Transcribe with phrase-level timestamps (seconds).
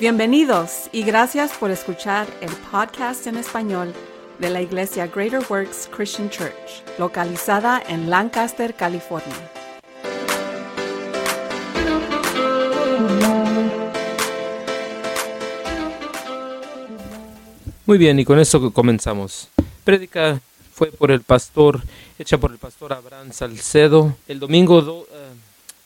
[0.00, 3.92] Bienvenidos y gracias por escuchar el podcast en español
[4.38, 9.36] de la Iglesia Greater Works Christian Church, localizada en Lancaster, California.
[17.86, 19.48] Muy bien, y con eso comenzamos.
[19.84, 20.40] Prédica
[20.72, 21.82] fue por el pastor,
[22.18, 24.14] hecha por el pastor Abraham Salcedo.
[24.28, 25.19] El domingo do- eh,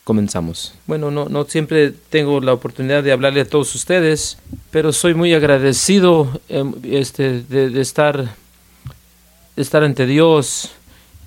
[0.04, 0.74] comenzamos.
[0.86, 4.38] Bueno, no, no siempre tengo la oportunidad de hablarle a todos ustedes,
[4.70, 8.34] pero soy muy agradecido em, este, de, estar,
[9.56, 10.70] estar ante Dios,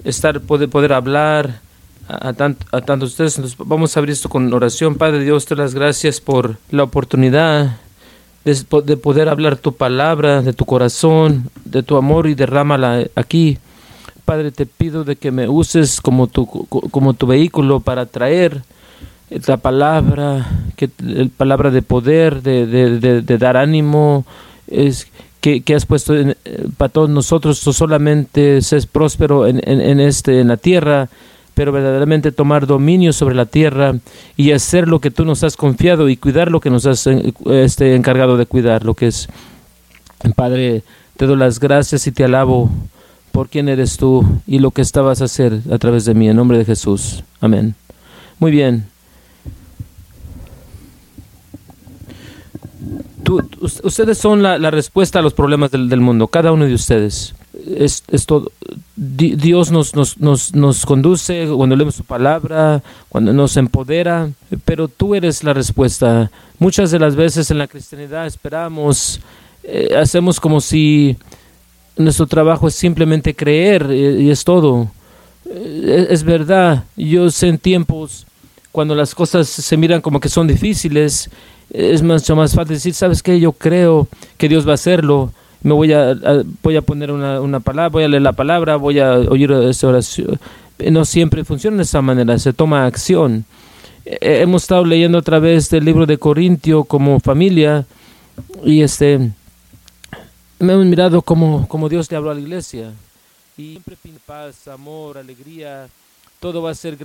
[0.03, 1.61] estar, poder, poder hablar
[2.07, 3.57] a, a, tant- a tantos ustedes.
[3.57, 4.95] Vamos a abrir esto con oración.
[4.95, 7.77] Padre Dios, te las gracias por la oportunidad
[8.45, 13.57] de, de poder hablar tu palabra, de tu corazón, de tu amor y derrámala aquí.
[14.23, 18.61] Padre, te pido de que me uses como tu, como tu vehículo para traer
[19.29, 24.25] la palabra, que la palabra de poder, de, de, de, dar ánimo,
[24.67, 25.07] es
[25.41, 26.35] que, que has puesto eh,
[26.77, 27.59] para todos nosotros.
[27.61, 31.09] Tú solamente seas próspero en, en, en este, en la tierra,
[31.53, 33.95] pero verdaderamente tomar dominio sobre la tierra
[34.35, 37.33] y hacer lo que tú nos has confiado y cuidar lo que nos has eh,
[37.49, 39.27] este, encargado de cuidar, lo que es.
[40.35, 40.83] Padre,
[41.17, 42.69] te doy las gracias y te alabo
[43.31, 46.35] por quién eres tú y lo que estabas a hacer a través de mí, en
[46.35, 47.23] nombre de Jesús.
[47.39, 47.75] Amén.
[48.39, 48.96] Muy bien.
[53.83, 57.33] Ustedes son la, respuesta a los problemas del, mundo, cada uno de ustedes.
[57.75, 58.51] Es, todo.
[58.95, 64.29] Di- Dios nos conduce cuando leemos su palabra, cuando nos empodera,
[64.65, 66.31] pero tú eres la respuesta.
[66.59, 69.19] Muchas de las veces en la cristianidad esperamos,
[69.63, 71.17] eh, hacemos como si
[71.97, 74.89] nuestro trabajo es simplemente creer eh, y es todo.
[75.49, 78.25] Eh, Es, es verdad, yo sé en tiempos
[78.71, 81.29] cuando las cosas se miran como que son difíciles,
[81.71, 83.39] es mucho más fácil decir, ¿sabes qué?
[83.39, 85.31] Yo creo que Dios va a hacerlo.
[85.63, 88.75] Me voy a, a- voy a poner una, una palabra, voy a leer la palabra,
[88.77, 90.39] voy a oír esa oración.
[90.79, 93.43] Eh, No siempre funciona de esa manera, se toma acción.
[94.05, 97.85] Eh, Hemos estado leyendo otra vez el libro de Corintio como familia
[98.63, 99.31] y este
[100.59, 102.91] me hemos mirado como, como Dios le habló a la iglesia.
[103.57, 105.87] Y siempre paz, amor, alegría,
[106.39, 106.97] todo va a ser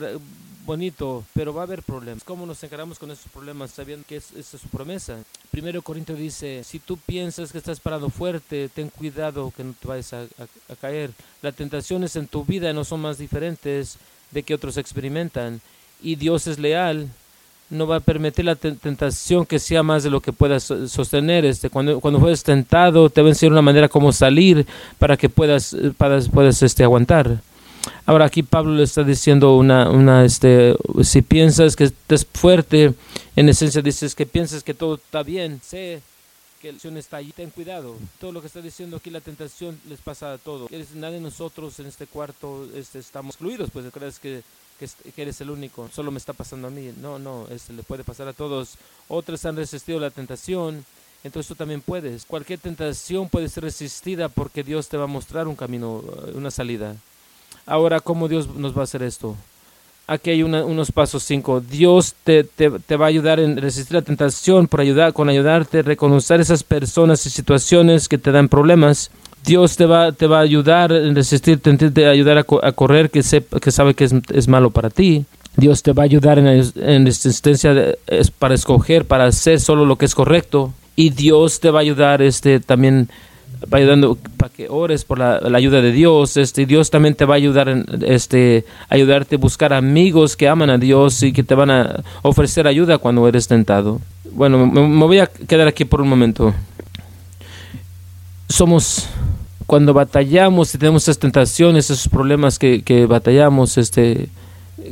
[0.65, 2.25] bonito, pero va a haber problemas.
[2.25, 5.17] ¿Cómo nos encaramos con esos problemas sabiendo que es, esa es su promesa?
[5.51, 9.89] Primero Corinto dice, si tú piensas que estás parado fuerte, ten cuidado que no te
[9.89, 10.27] vayas a,
[10.81, 11.11] caer.
[11.43, 13.99] Las tentaciones en tu vida no son más diferentes
[14.31, 15.61] de que otros experimentan.
[16.03, 17.09] Y Dios es leal,
[17.71, 20.89] no va a permitir la ten- tentación que sea más de lo que puedas so-
[20.89, 21.45] sostener.
[21.45, 24.67] Este, cuando, cuando fueres tentado, te va a enseñar una manera como salir
[24.99, 27.41] para que puedas, eh, puedas, puedas este, aguantar.
[28.07, 32.95] Ahora aquí Pablo le está diciendo una, una, este, si piensas que estás fuerte,
[33.37, 36.03] en esencia dices que piensas que todo está bien, sé
[36.61, 37.97] que la tentación está allí, ten cuidado.
[38.21, 40.71] Todo lo que está diciendo aquí, la tentación les pasa a todos.
[40.95, 44.43] Nadie de nosotros en este cuarto este, estamos excluidos, pues crees que,
[44.79, 46.93] que, es- que eres el único, solo me está pasando a mí.
[47.01, 48.75] No, no, este, le puede pasar a todos.
[49.09, 50.85] Otros han resistido la tentación,
[51.25, 52.25] entonces tú también puedes.
[52.27, 56.03] Cualquier tentación puede ser resistida porque Dios te va a mostrar un camino,
[56.35, 56.95] una salida.
[57.67, 59.37] Ahora, ¿cómo Dios nos va a hacer esto?
[60.09, 61.61] Aquí hay unos pasos cinco.
[61.61, 65.79] Dios te, te, te va a ayudar en resistir la tentación por ayudar, con ayudarte
[65.79, 69.11] a reconocer esas personas y situaciones que te dan problemas.
[69.45, 73.11] Dios te va, te va a ayudar en resistir, te, te ayudar a, a correr
[73.11, 75.25] que, sep- que sabe que es, es malo para ti.
[75.57, 79.97] Dios te va a ayudar en, en resistencia es para escoger, para hacer solo lo
[79.97, 80.73] que es correcto.
[80.97, 83.09] Y Dios te va a ayudar este, también
[83.73, 86.37] va ayudando para que ores por la, ayuda de Dios.
[86.37, 90.79] Este Dios también te va a ayudar este ayudarte a buscar amigos que aman a
[90.79, 94.01] Dios y que te van a ofrecer ayuda cuando eres tentado.
[94.33, 96.55] Bueno, me, me voy a quedar aquí por un momento.
[98.49, 99.09] Somos
[99.67, 104.29] cuando batallamos y tenemos esas tentaciones, esos problemas que, que batallamos, este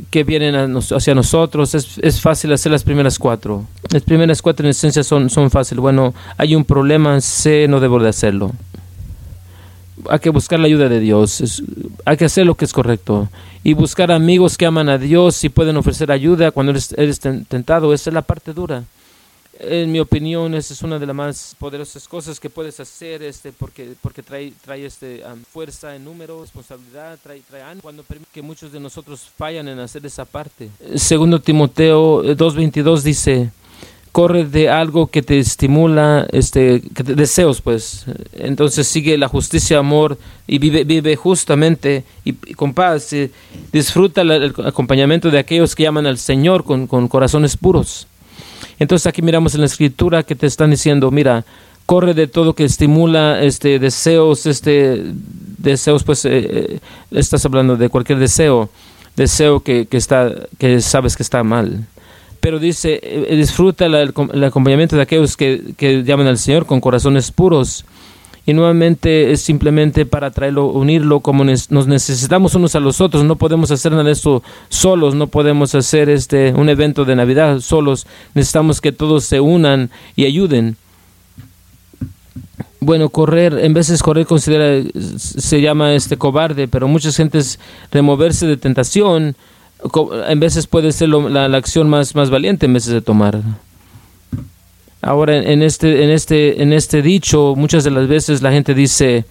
[0.09, 3.65] que vienen hacia nosotros, es, fácil hacer las primeras cuatro.
[3.91, 5.81] Las primeras cuatro en esencia son, son fáciles.
[5.81, 8.51] Bueno, hay un problema, sé, no debo de hacerlo.
[10.09, 11.63] Hay que buscar la ayuda de Dios,
[12.05, 13.29] hay que hacer lo que es correcto.
[13.63, 17.45] Y buscar amigos que aman a Dios y pueden ofrecer ayuda cuando eres, eres ten-
[17.45, 18.83] tentado, esa es la parte dura.
[19.63, 23.51] En mi opinión, esa es una de las más poderosas cosas que puedes hacer, este,
[23.51, 28.31] porque, porque trae, trae este, um, fuerza en número, responsabilidad, trae, trae ánimo, cuando permite
[28.33, 30.69] que muchos de nosotros fallan en hacer esa parte.
[30.79, 33.51] Eh, Segundo Timoteo eh, 2.22 dice,
[34.11, 38.05] corre de algo que te estimula, este, que te- deseos, pues.
[38.33, 40.17] Entonces sigue la justicia, amor
[40.47, 43.13] y vive, vive justamente y, y con paz.
[43.13, 43.29] eh,
[43.71, 48.07] disfruta el acompañamiento de aquellos que llaman al Señor con, con corazones puros.
[48.81, 51.45] Entonces aquí miramos en la escritura que te están diciendo, mira,
[51.85, 55.03] corre de todo que estimula este deseos, este
[55.59, 56.79] deseos, pues eh, eh,
[57.11, 58.71] estás hablando de cualquier deseo,
[59.15, 61.85] deseo que, está, que sabes que está mal.
[62.39, 64.13] Pero dice, eh, disfruta el,
[64.43, 67.85] acompañamiento de aquellos que, que llaman al Señor con corazones puros
[68.45, 73.23] y nuevamente es simplemente para traerlo, unirlo como nos necesitamos unos a los otros.
[73.23, 77.59] No podemos hacer nada de esto solos, no podemos hacer este un evento de Navidad
[77.59, 78.07] solos.
[78.33, 80.75] Necesitamos que todos se unan y ayuden.
[82.79, 84.83] Bueno, correr, en veces correr considera,
[85.17, 87.59] se llama este cobarde, pero muchas gentes
[87.91, 89.35] removerse de tentación,
[90.27, 93.39] en veces puede ser la, la, acción más, más valiente en veces de tomar.
[95.03, 99.25] Ahora en este en este en este dicho muchas de las veces la gente dice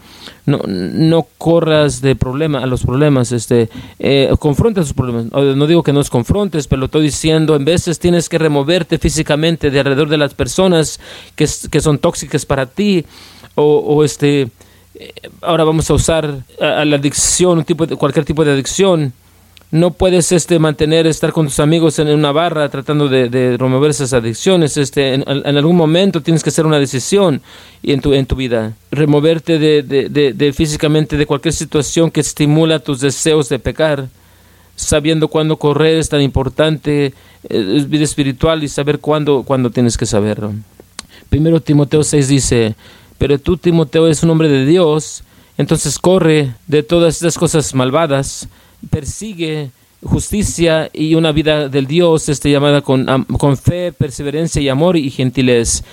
[0.45, 3.69] no no corras de problema a los problemas este
[4.01, 8.01] eh, confronta sus problemas no digo que no los confrontes pero estoy diciendo en veces
[8.01, 10.99] tienes que removerte físicamente de alrededor de las personas
[11.37, 13.05] que, que son tóxicas para ti
[13.55, 14.49] o, o este
[14.97, 19.13] eh, ahora vamos a usar la adicción un tipo de cualquier tipo de adicción
[19.73, 24.13] no puedes este mantener estar con tus amigos en una barra tratando de, remover esas
[24.13, 24.77] adicciones.
[24.77, 27.41] Este en, en, algún momento tienes que hacer una decisión
[27.83, 28.75] en tu en tu vida.
[28.91, 34.09] Removerte de, de, de, físicamente de cualquier situación que estimula tus deseos de pecar
[34.75, 37.07] sabiendo cuándo correr es tan importante
[37.49, 40.53] eh, es vida espiritual y saber cuándo cuándo tienes que saberlo.
[41.29, 42.75] Primero Timoteo 6 dice
[43.19, 45.23] pero tú Timoteo es un hombre de Dios
[45.59, 48.49] entonces corre de todas estas cosas malvadas
[48.89, 49.71] persigue
[50.03, 53.07] justicia y una vida del Dios este, llamada con,
[53.39, 55.85] con fe, perseverancia y amor y gentilez.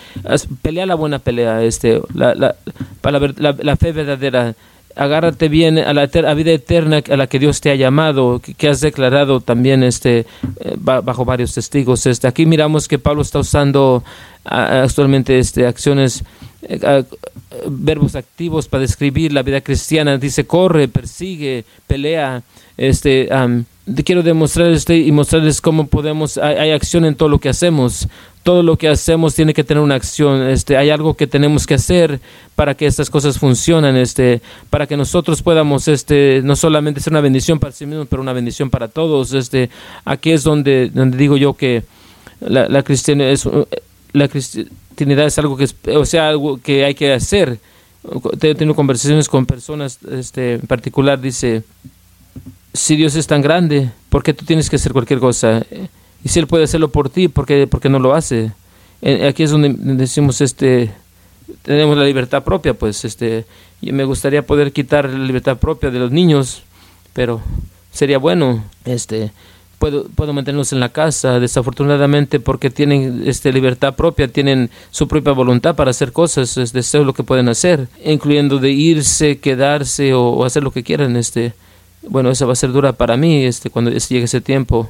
[0.62, 2.56] Pelea la buena pelea, este, la, la,
[3.04, 4.56] la, la fe verdadera.
[4.96, 8.82] Agárrate bien a la vida eterna a la que Dios te ha llamado, que, has
[8.82, 10.26] declarado también este,
[10.60, 12.08] eh, bajo varios testigos.
[12.08, 14.04] Este, aquí miramos que Pablo está usando
[14.44, 16.24] actualmente este, acciones
[16.62, 17.04] eh,
[17.70, 20.18] verbos activos para describir la vida cristiana.
[20.18, 22.44] Dice corre, persigue, pelea,
[22.78, 23.30] este,
[24.04, 28.08] quiero demostrar este y mostrarles cómo podemos, hay, acción en todo lo que hacemos.
[28.44, 30.48] Todo lo que hacemos tiene que tener una acción.
[30.48, 32.22] Este, hay algo que tenemos que hacer
[32.56, 37.20] para que estas cosas funcionen, este, para que nosotros podamos, este, no solamente ser una
[37.20, 39.34] bendición para sí mismos, pero una bendición para todos.
[39.34, 39.70] Este,
[40.06, 41.84] aquí es donde, donde digo yo que
[42.40, 43.46] la, la cristianidad es,
[44.14, 44.30] la
[44.98, 47.60] cristianidad es algo que, o sea, algo que hay que hacer.
[48.40, 51.64] Tengo conversaciones con personas, este, en particular dice,
[52.74, 55.64] si Dios es tan grande, ¿por qué tú tienes que hacer cualquier cosa?
[56.24, 58.52] Y si Él puede hacerlo por ti, ¿por qué, no lo hace?
[59.28, 60.92] Aquí es donde decimos, este,
[61.62, 63.46] tenemos la libertad propia, pues, este,
[63.80, 66.64] y me gustaría poder quitar la libertad propia de los niños,
[67.14, 67.42] pero
[67.92, 69.32] sería bueno, este,
[69.80, 75.34] puedo, puedo mantenerlos en la casa, desafortunadamente porque tienen este, libertad propia, tienen su propia
[75.34, 80.30] voluntad para hacer cosas, es deseo lo que pueden hacer, incluyendo de irse, quedarse o,
[80.30, 81.54] o hacer lo que quieran, este,
[82.10, 84.90] bueno, esa va a ser dura para mí este, cuando llegue ese tiempo.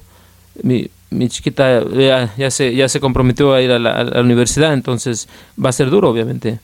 [0.64, 5.28] Mi, mi chiquita ya, ya, se, ya se comprometió a ir a la, universidad, entonces
[5.64, 6.60] va a ser duro, obviamente.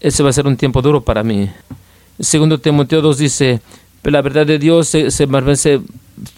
[0.00, 1.50] Ese va a ser un tiempo duro para mí.
[2.20, 3.60] Segundo Timoteo 2 dice,
[4.04, 5.26] la verdad de Dios se, se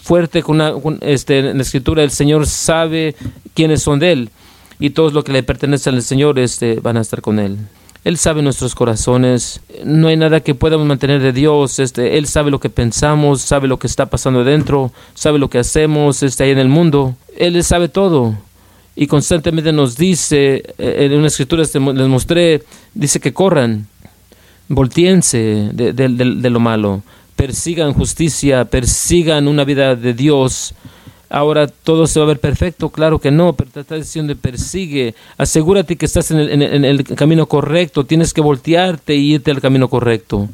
[0.02, 3.14] fuerte con una, este, en la escritura, el Señor sabe
[3.54, 4.30] quiénes son de Él
[4.78, 7.58] y todos los que le pertenecen al Señor este, van a estar con Él.
[8.02, 9.60] Él sabe nuestros corazones.
[9.84, 11.78] No hay nada que podamos mantener de Dios.
[11.78, 15.58] Este, Él sabe lo que pensamos, sabe lo que está pasando dentro, sabe lo que
[15.58, 17.14] hacemos este, ahí en el mundo.
[17.36, 18.34] Él sabe todo.
[18.96, 22.62] Y constantemente nos dice, eh, en una escritura este, les mostré,
[22.94, 23.86] dice que corran,
[24.68, 27.02] volteense de, de lo malo,
[27.40, 30.74] persigan justicia, persigan una vida de Dios.
[31.30, 35.14] Ahora todo se va a ver perfecto, claro que no, pero te está diciendo persigue,
[35.38, 39.88] asegúrate que estás en el, en camino correcto, tienes que voltearte y irte al camino
[39.88, 40.50] correcto.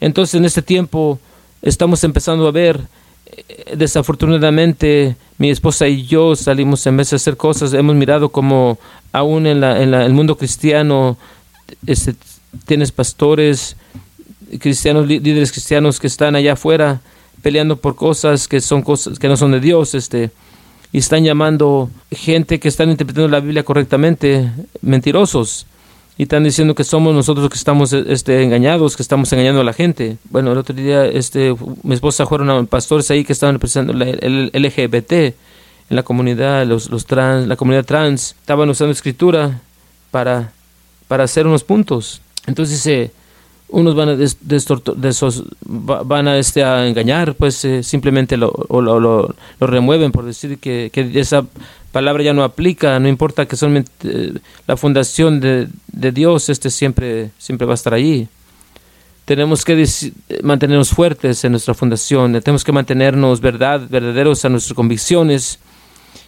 [0.00, 1.18] Entonces en este tiempo
[1.60, 2.80] estamos empezando a ver,
[3.26, 8.78] eh, desafortunadamente mi esposa y yo salimos en vez de hacer cosas, hemos mirado como
[9.12, 11.18] aún en la, el mundo cristiano
[11.86, 12.14] este,
[12.64, 13.76] tienes pastores
[14.58, 17.00] cristianos, líderes cristianos que están allá afuera,
[17.42, 20.30] peleando por cosas que son cosas que no son de Dios, este,
[20.92, 24.50] y están llamando gente que están interpretando la Biblia correctamente
[24.80, 25.66] mentirosos
[26.18, 29.74] y están diciendo que somos nosotros que estamos este, engañados, que estamos engañando a la
[29.74, 30.16] gente.
[30.30, 35.12] Bueno, el otro día este, mi esposa fueron pastores ahí que estaban representando el, LGBT
[35.12, 35.34] en
[35.96, 39.60] la comunidad, los, los trans, la comunidad trans, estaban usando escritura
[40.10, 40.52] para,
[41.06, 42.22] para hacer unos puntos.
[42.46, 43.10] Entonces dice,
[43.68, 49.00] unos van a, de esos, van a, este, a engañar, pues eh, simplemente lo, lo,
[49.00, 51.44] lo, remueven por decir que, que esa
[51.90, 54.32] palabra ya no aplica, no importa que solamente eh,
[54.66, 58.28] la fundación de, de, Dios este siempre, siempre va a estar allí.
[59.24, 59.84] Tenemos que
[60.44, 65.58] mantenernos fuertes en nuestra fundación, tenemos que mantenernos verdad, verdaderos a nuestras convicciones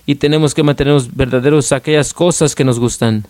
[0.04, 3.24] y tenemos que mantenernos verdaderos a aquellas cosas que nos gustan.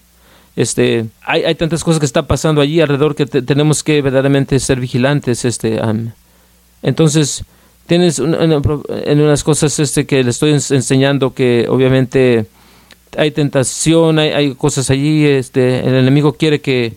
[0.58, 4.80] Este, hay, hay tantas cosas que están pasando allí alrededor que tenemos que verdaderamente ser
[4.80, 5.44] vigilantes.
[5.44, 5.80] Este,
[6.82, 7.44] entonces,
[7.86, 12.46] tienes en unas cosas este, que le estoy enseñando que obviamente
[13.16, 16.94] hay tentación, hay, hay, cosas allí, este, el enemigo quiere que eh,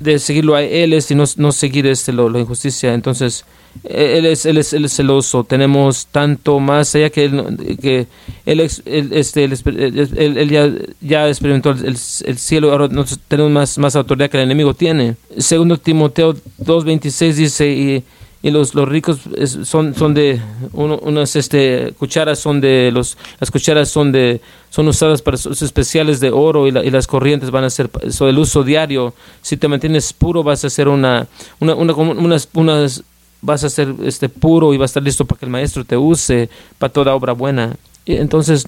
[0.00, 2.92] de seguirlo a él es y no, no seguir este, lo, la injusticia.
[2.92, 3.44] Entonces,
[3.84, 5.44] él es, él es, él es celoso.
[5.44, 8.06] Tenemos tanto más allá que él, que
[8.44, 12.72] él, este, él, ya, ya, experimentó el, cielo.
[12.72, 12.88] Ahora
[13.28, 15.16] tenemos más, más autoridad que el enemigo tiene.
[15.38, 18.04] Segundo Timoteo 2.26 dice, y,
[18.46, 19.20] y los, los ricos
[19.64, 20.40] son, son de
[20.72, 24.40] unas este, cucharas son de los las cucharas son de
[24.70, 28.28] son usadas para usos especiales de oro y, y las corrientes van a ser so,
[28.28, 31.26] el uso diario si te mantienes puro vas a hacer una,
[31.58, 33.02] una, una unas, unas
[33.42, 35.96] vas a ser este, puro y vas a estar listo para que el maestro te
[35.96, 37.76] use para toda obra buena.
[38.04, 38.66] Y entonces,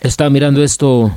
[0.00, 1.10] estaba mirando esto,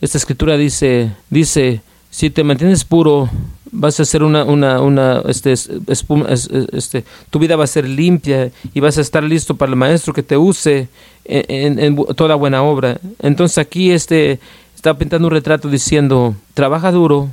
[0.00, 3.28] esta escritura dice, dice, si te mantienes puro,
[3.70, 8.52] vas a ser una, una, una este, espuma, este, tu vida va a ser limpia
[8.72, 10.88] y vas a estar listo para el maestro que te use
[11.24, 13.00] en, en toda buena obra.
[13.20, 14.38] Entonces aquí este,
[14.76, 17.30] está pintando un retrato diciendo, trabaja duro,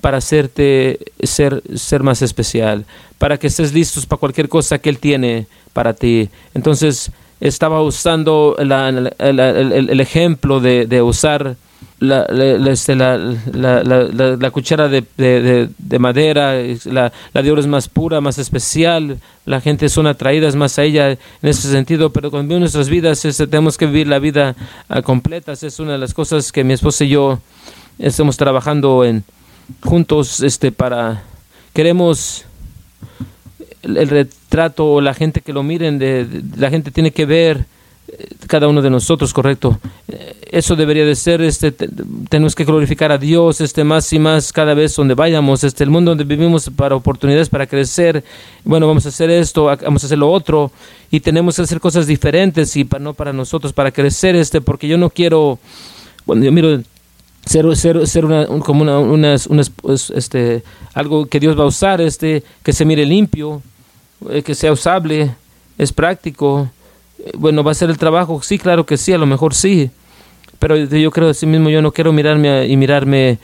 [0.00, 2.84] para hacerte ser, ser más especial,
[3.18, 6.28] para que estés listos para cualquier cosa que Él tiene para ti.
[6.54, 11.56] Entonces estaba usando el, ejemplo de, usar
[12.00, 16.54] este, la cuchara de, de, de, madera,
[16.84, 21.10] la, de oro es más pura, más especial, la gente son atraídas más a ella
[21.10, 24.54] en ese sentido, pero cuando vivimos nuestras vidas tenemos que vivir la vida
[24.88, 27.38] uh, completa, es una de las cosas que mi esposa y yo
[27.98, 29.24] estamos trabajando en,
[29.82, 31.22] juntos este para
[31.72, 32.44] queremos
[33.82, 37.64] el, retrato o la gente que lo miren de, la gente tiene que ver
[38.08, 39.78] eh, cada uno de nosotros correcto.
[40.08, 41.72] Eh, eso debería de ser este
[42.28, 45.90] tenemos que glorificar a Dios este más y más cada vez donde vayamos este el
[45.90, 48.24] mundo donde vivimos para oportunidades para crecer.
[48.64, 50.72] Bueno vamos a hacer esto vamos a hacer lo otro
[51.10, 54.88] y tenemos que hacer cosas diferentes y para, no para nosotros para crecer este porque
[54.88, 55.60] yo no quiero
[56.26, 56.82] bueno yo miro
[57.46, 59.48] ser, ser, ser una, como una, unas,
[60.14, 60.62] este,
[60.94, 63.62] algo que Dios va a usar, este, que se mire limpio,
[64.28, 65.34] eh, que sea usable,
[65.78, 66.70] es práctico.
[67.18, 69.90] Eh, bueno, va a ser el trabajo, sí, claro que sí, a lo mejor sí,
[70.58, 73.38] pero yo creo de mismo, yo no quiero mirarme y mirarme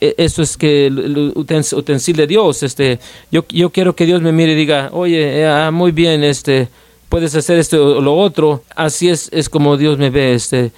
[0.00, 2.98] e, eso es que el utensilio de Dios, este,
[3.30, 6.68] yo, yo quiero que Dios me mire y diga, oye, eh, ah, muy bien, este,
[7.08, 10.72] puedes hacer esto o lo otro, así es, es como Dios me ve, este,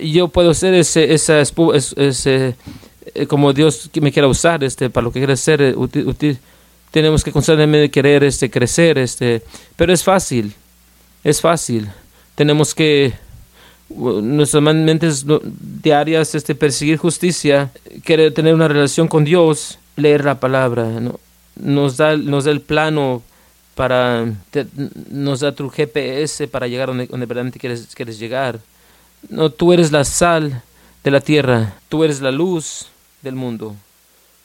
[0.00, 2.56] yo puedo ser ese, esa ese,
[3.14, 6.38] eh, como Dios me quiera usar este, para lo que quiera ser eh, útil,
[6.90, 9.42] Tenemos que constantemente querer este, crecer, este,
[9.76, 10.54] pero es fácil,
[11.24, 11.90] es fácil.
[12.34, 13.12] Tenemos que
[13.88, 15.26] nuestras mentes
[15.82, 17.70] diarias este, perseguir justicia,
[18.04, 21.20] querer tener una relación con Dios, leer la palabra, ¿no?
[21.56, 23.22] nos, da, nos da el plano
[23.74, 24.26] para,
[25.10, 28.60] nos da tu GPS para llegar donde, donde verdaderamente quieres, quieres llegar.
[29.28, 30.62] No, tú eres la sal
[31.04, 32.88] de la tierra, tú eres la luz
[33.22, 33.74] del mundo.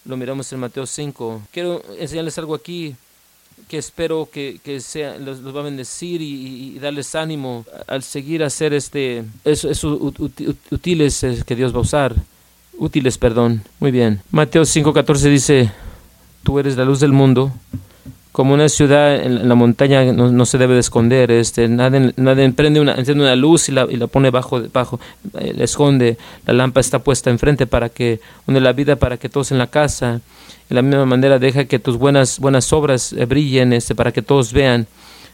[0.05, 1.41] Lo miramos en Mateo 5.
[1.51, 2.95] Quiero enseñarles algo aquí
[3.67, 8.73] que espero que, que sea, los, va a bendecir y, darles ánimo al seguir hacer
[8.73, 9.69] este, eso,
[10.71, 12.15] útiles que Dios va a usar.
[12.77, 13.63] Útiles, perdón.
[13.79, 14.21] Muy bien.
[14.31, 15.71] Mateo 5.14 dice,
[16.43, 17.51] tú eres la luz del mundo
[18.31, 22.79] como una ciudad en la montaña no, se debe de esconder, este, nadie, nadie prende
[22.79, 24.99] una, enciende una luz y la, y la pone bajo, bajo
[25.39, 29.51] eh, esconde, la lámpara está puesta enfrente para que, une la vida para que todos
[29.51, 30.21] en la casa,
[30.69, 34.21] de la misma manera deja que tus buenas, buenas obras eh, brillen, este, para que
[34.21, 34.85] todos vean,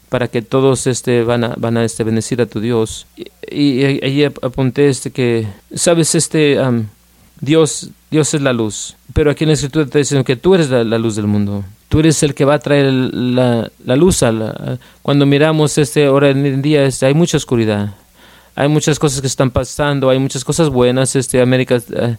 [0.09, 3.07] para que todos este, van a, van a este, bendecir a tu Dios.
[3.51, 6.57] Y, ahí apunté este que, sabes, este,
[7.41, 10.69] Dios, Dios es la luz, pero aquí en la escritura te dicen que tú eres
[10.69, 14.23] la luz del mundo tú eres el que va a traer la, la luz.
[14.23, 17.93] A la, cuando miramos este hora en día, este, hay mucha oscuridad.
[18.55, 21.15] Hay muchas cosas que están pasando, hay muchas cosas buenas.
[21.15, 22.15] Este, América, eh,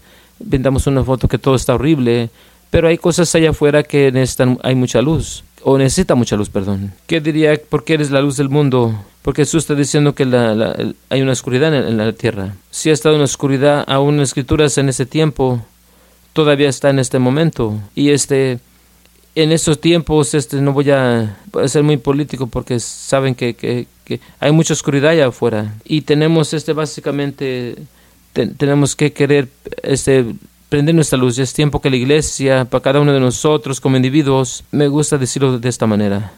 [0.49, 2.31] pintamos una foto que todo está horrible,
[2.71, 6.93] pero hay cosas allá afuera que necesitan, hay mucha luz, o necesita mucha luz, perdón.
[7.09, 7.61] ¿Qué diría?
[7.69, 8.95] Porque eres la luz del mundo.
[9.23, 10.77] Porque Jesús está diciendo que la,
[11.09, 12.55] hay una oscuridad en, en, la tierra.
[12.71, 15.65] Si ha estado una oscuridad, aún en escrituras en ese tiempo,
[16.35, 17.81] todavía está en este momento.
[17.95, 18.59] Y este
[19.35, 21.37] en estos tiempos este no voy a,
[21.67, 23.87] ser muy político porque saben que, que,
[24.39, 27.75] hay mucha oscuridad allá afuera y tenemos este básicamente
[28.59, 29.49] tenemos que querer
[29.83, 30.27] este
[30.69, 31.39] prender nuestra luz.
[31.39, 35.59] Es tiempo que la iglesia, para cada uno de nosotros como individuos, me gusta decirlo
[35.59, 36.33] de esta manera,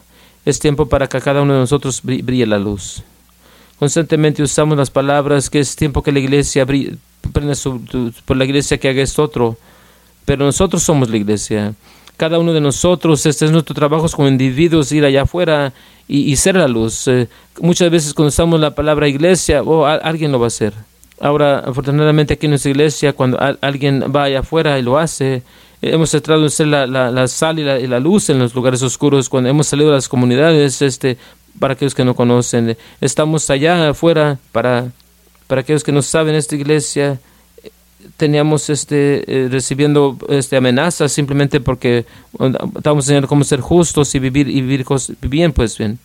[0.45, 3.01] es tiempo para que cada uno de nosotros brille la luz.
[3.79, 6.97] Constantemente usamos las palabras que es tiempo que la iglesia brille,
[8.25, 9.57] por la iglesia que haga esto otro,
[10.27, 11.73] pero nosotros somos la iglesia.
[12.17, 15.71] Cada uno de nosotros, este es nuestro trabajo como individuos, ir allá afuera
[16.05, 17.07] y, ser la luz.
[17.07, 17.29] Eh,
[17.61, 20.73] muchas veces cuando usamos la palabra iglesia, oh, alguien lo va a hacer.
[21.21, 25.43] Ahora, afortunadamente aquí en nuestra iglesia, cuando alguien va allá afuera y lo hace, eh,
[25.81, 28.83] hemos tratado de ser la, la, sal y la, y la, luz en los lugares
[28.83, 29.29] oscuros.
[29.29, 31.17] Cuando hemos salido a las comunidades, este,
[31.57, 34.91] para aquellos que no conocen, eh, estamos allá afuera para,
[35.47, 37.17] para aquellos que no saben esta iglesia.
[38.15, 42.05] Teníamos este, recibiendo este, amenazas simplemente porque
[42.77, 44.85] estábamos enseñando cómo ser justos y vivir y vivir
[45.21, 45.99] bien, pues bien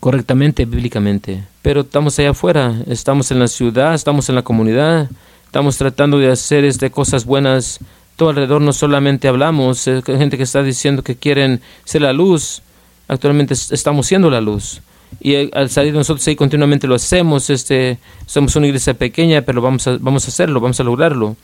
[0.00, 1.44] correctamente bíblicamente.
[1.62, 5.10] Pero estamos allá afuera, estamos en la ciudad, estamos en la comunidad,
[5.44, 7.78] estamos tratando de hacer este, cosas buenas.
[8.16, 12.62] Todo alrededor no solamente hablamos, eh, gente que está diciendo que quieren ser la luz,
[13.08, 14.80] actualmente estamos siendo la luz.
[15.18, 19.86] Y al salir nosotros ahí continuamente lo hacemos, este, somos una iglesia pequeña, pero vamos
[19.86, 21.36] a, vamos a hacerlo, vamos a lograrlo.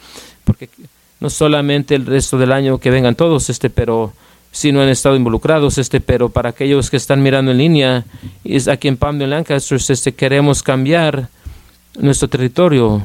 [0.44, 0.70] Porque
[1.20, 4.12] no solamente el resto del año que vengan todos, este, pero
[4.52, 8.04] si no han estado involucrados, este, pero para aquellos que están mirando en línea,
[8.44, 11.28] es aquí en Palm de Lancaster, este, queremos cambiar
[11.98, 13.02] nuestro territorio,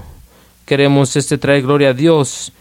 [0.66, 2.54] queremos este, traer gloria a Dios,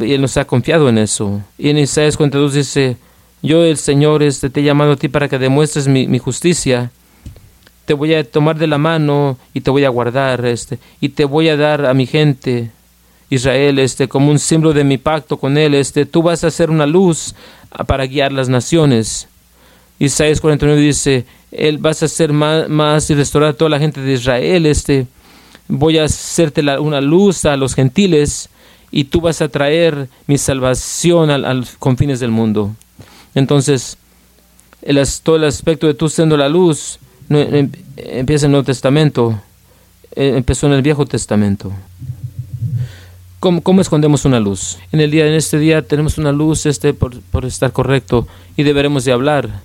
[0.00, 1.42] y Él nos ha confiado en eso.
[1.58, 2.96] Y en Isaías 42 dice,
[3.42, 6.90] yo el Señor este, te he llamado a ti para que demuestres mi justicia,
[7.84, 11.24] te voy a tomar de la mano y te voy a guardar, este, y te
[11.24, 12.70] voy a dar a mi gente,
[13.30, 16.70] Israel, este, como un símbolo de mi pacto con él, este, tú vas a ser
[16.70, 17.34] una luz
[17.86, 19.28] para guiar las naciones.
[19.98, 24.12] Isaías 49 dice, él vas a ser más, y restaurar a toda la gente de
[24.12, 25.06] Israel, este,
[25.68, 28.48] voy a hacerte una luz a los gentiles
[28.90, 32.74] y tú vas a traer mi salvación a, los confines del mundo.
[33.34, 33.96] Entonces,
[34.82, 36.98] el, todo el aspecto de tú siendo la luz
[37.30, 39.40] empieza en el Nuevo Testamento,
[40.16, 41.72] eh, empezó en el Viejo Testamento.
[43.38, 44.78] ¿Cómo, escondemos una luz?
[44.92, 49.04] En el día, en este día tenemos una luz este por, estar correcto y deberemos
[49.04, 49.62] de hablar.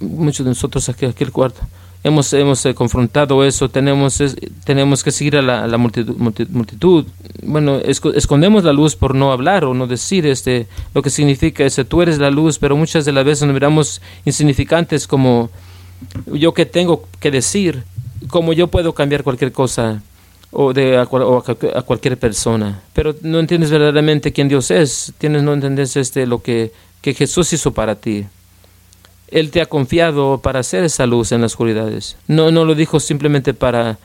[0.00, 1.62] Muchos de nosotros aquí, aquí el cuarto
[2.06, 4.22] hemos, hemos eh, confrontado eso, tenemos,
[4.64, 7.04] tenemos que seguir a la, multitud,
[7.42, 11.84] Bueno, escondemos la luz por no hablar o no decir este, lo que significa ese,
[11.84, 15.50] tú eres la luz, pero muchas de las veces nos miramos insignificantes como
[16.26, 17.84] yo que tengo que decir,
[18.28, 20.02] como yo puedo cambiar cualquier cosa
[20.50, 22.82] o, de, a, cualquier persona.
[22.92, 25.12] Pero no entiendes verdaderamente quién Dios es.
[25.18, 28.26] Tienes, no entiendes este, lo que, que Jesús hizo para ti.
[29.28, 32.16] Él te ha confiado para hacer esa luz en las oscuridades.
[32.28, 33.98] No, no lo dijo simplemente para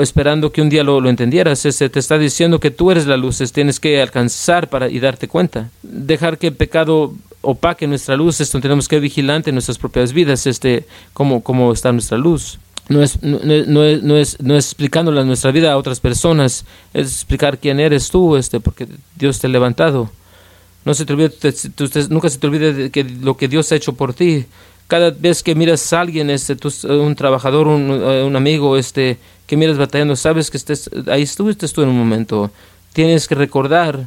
[0.00, 1.64] esperando que un día lo, lo entendieras.
[1.64, 5.28] Este, te está diciendo que tú eres la luz, tienes que alcanzar para y darte
[5.28, 5.70] cuenta.
[5.82, 10.46] Dejar que el pecado opaque nuestra luz, esto tenemos que vigilante en nuestras propias vidas,
[10.46, 14.66] este, cómo, cómo está nuestra luz no es, no, no, es, no, es, no es
[14.66, 16.64] explicándole nuestra vida a otras personas,
[16.94, 20.10] es explicar quién eres tú, este, porque Dios te ha levantado.
[20.84, 21.32] No se te olvide,
[22.10, 24.46] nunca se te olvide de que lo que Dios ha hecho por ti.
[24.86, 26.56] Cada vez que miras a alguien, este,
[26.88, 31.82] un trabajador, un, un, amigo, este, que miras batallando, sabes que estés, ahí estuviste tú
[31.82, 32.50] en un momento.
[32.92, 34.06] Tienes que recordar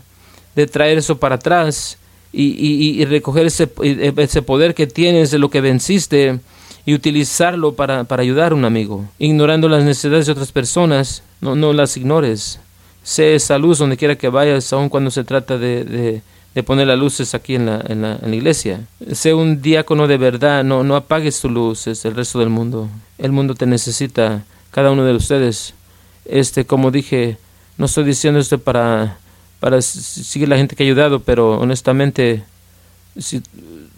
[0.56, 1.98] de traer eso para atrás
[2.32, 6.40] y, y, recoger ese, ese poder que tienes de lo que venciste
[6.86, 11.56] y utilizarlo para, para ayudar a un amigo, ignorando las necesidades de otras personas, no,
[11.56, 12.60] no las ignores.
[13.04, 16.22] Sé esa luz donde quiera que vayas, aun cuando se trata de,
[16.56, 18.82] de poner las luces aquí en la, en, la, en la, iglesia.
[19.12, 22.90] Sé un diácono de verdad, no, no apagues tu luz, es el resto del mundo.
[23.18, 25.74] El mundo te necesita, cada uno de ustedes.
[26.26, 27.38] Este, como dije,
[27.78, 29.18] no estoy diciendo esto para,
[29.60, 32.44] para seguir la gente que ha ayudado, pero honestamente,
[33.18, 33.42] si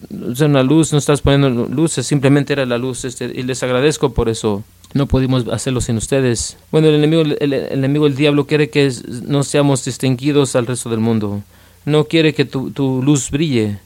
[0.09, 4.29] una luz, no estás poniendo luces, simplemente era la luz, este, y les agradezco por
[4.29, 4.63] eso.
[4.93, 6.57] No pudimos hacerlo sin ustedes.
[6.69, 8.91] Bueno, el enemigo, el, enemigo, el diablo, quiere que
[9.25, 11.41] no seamos distinguidos al resto del mundo.
[11.85, 13.79] No quiere que tu, luz brille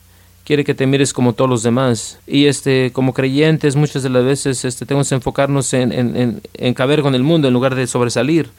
[0.43, 2.19] quiere que te mires como todos los demás.
[2.27, 6.73] Y este, como creyentes, muchas de las veces este, tenemos que enfocarnos en, en, en,
[6.75, 8.49] caber con el mundo en lugar de sobresalir.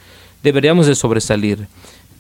[0.43, 1.69] Deberíamos de sobresalir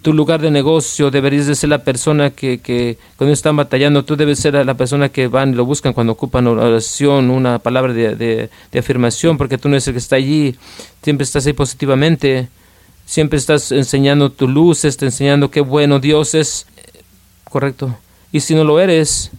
[0.06, 4.14] tu lugar de negocio, deberías de ser la persona que, que cuando están batallando, tú
[4.14, 8.14] debes ser la persona que van y lo buscan cuando ocupan oración, una palabra de,
[8.14, 10.54] de, afirmación, porque tú no eres el que está allí,
[11.02, 12.46] siempre estás ahí positivamente,
[13.04, 16.68] siempre estás enseñando tu luz, estás enseñando qué bueno Dios es,
[17.56, 17.96] correcto.
[18.32, 19.30] Y si no lo eres,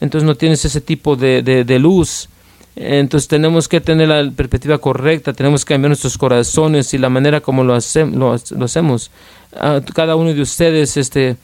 [0.00, 2.28] entonces no tienes ese tipo de, luz,
[2.74, 7.40] Entonces tenemos que tener la perspectiva correcta, tenemos que cambiar nuestros corazones y la manera
[7.40, 9.12] como lo, hacemos.
[9.54, 11.36] Ah, cada uno de ustedes este,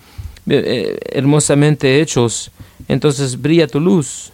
[0.49, 2.51] eh, hermosamente hechos,
[2.89, 4.33] entonces brilla tu luz.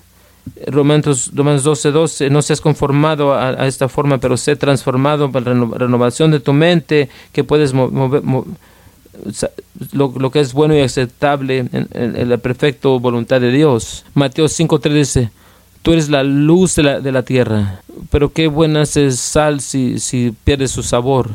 [0.67, 5.77] Romanos, Romanos 12, 12, no seas conformado a, esta forma, pero sé transformado por la
[5.77, 8.23] renovación de tu mente, que puedes mover,
[9.93, 14.05] lo, que es bueno y aceptable en, la perfecta voluntad de Dios.
[14.15, 15.31] Mateo 5, 3 dice,
[15.83, 19.99] tú eres la luz de la, de la tierra, pero qué buena es sal si,
[19.99, 21.31] si pierde su sabor.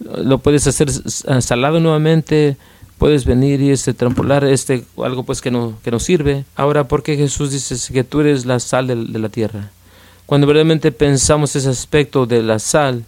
[0.00, 2.56] Lo puedes hacer salado nuevamente,
[2.98, 7.16] puedes venir y este trampolar este algo pues que no que nos sirve ahora porque
[7.16, 9.70] Jesús dice que tú eres la sal de, la tierra
[10.26, 13.04] cuando verdaderamente pensamos ese aspecto de la sal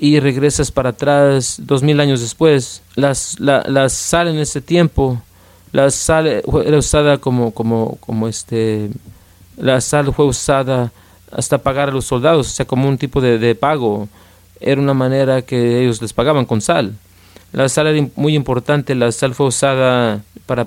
[0.00, 2.82] y regresas para atrás dos mil años después.
[2.96, 5.22] La, la sal en ese tiempo
[5.72, 8.90] la sal era usada como como como este
[9.56, 10.90] la sal fue usada
[11.30, 14.08] hasta pagar a los soldados o sea como un tipo de, de pago.
[14.60, 16.94] Era una manera que ellos les pagaban con sal.
[17.52, 20.66] La sal era muy importante, la sal fue usada para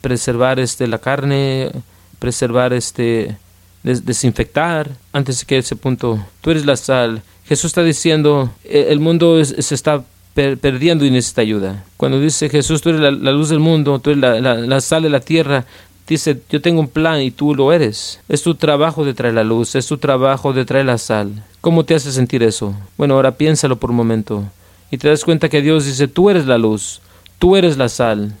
[0.00, 1.70] preservar este, la carne,
[2.18, 3.36] preservar, este,
[3.84, 4.90] desinfectar.
[5.12, 7.22] Antes que ese punto, tú eres la sal.
[7.46, 10.02] Jesús está diciendo, e-, el mundo se está
[10.34, 11.84] perdiendo y necesita ayuda.
[11.96, 15.20] Cuando dice Jesús, tú eres la, luz del mundo, tú eres la, sal de la
[15.20, 15.64] tierra,
[16.08, 18.20] dice, yo tengo un plan y tú lo eres.
[18.28, 21.44] Es tu trabajo de traer la luz, es tu trabajo de traer la sal.
[21.60, 22.74] ¿Cómo te hace sentir eso?
[22.98, 24.44] Bueno, ahora piénsalo por un momento
[24.90, 27.00] y te das cuenta que Dios dice, tú eres la luz,
[27.38, 28.34] tú eres la sal,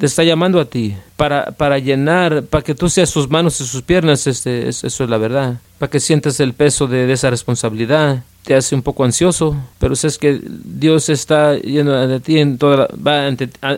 [0.00, 3.66] te está llamando a ti para, para llenar, para que tú seas sus manos y
[3.66, 8.24] sus piernas, este, eso es la verdad, para que sientas el peso de, esa responsabilidad.
[8.42, 12.88] Te hace un poco ansioso, pero sabes que Dios está yendo de ti en toda
[13.06, 13.30] va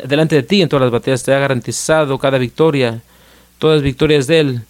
[0.06, 3.02] delante de ti en todas las batallas, te ha garantizado cada victoria,
[3.58, 4.62] todas las victorias de Él.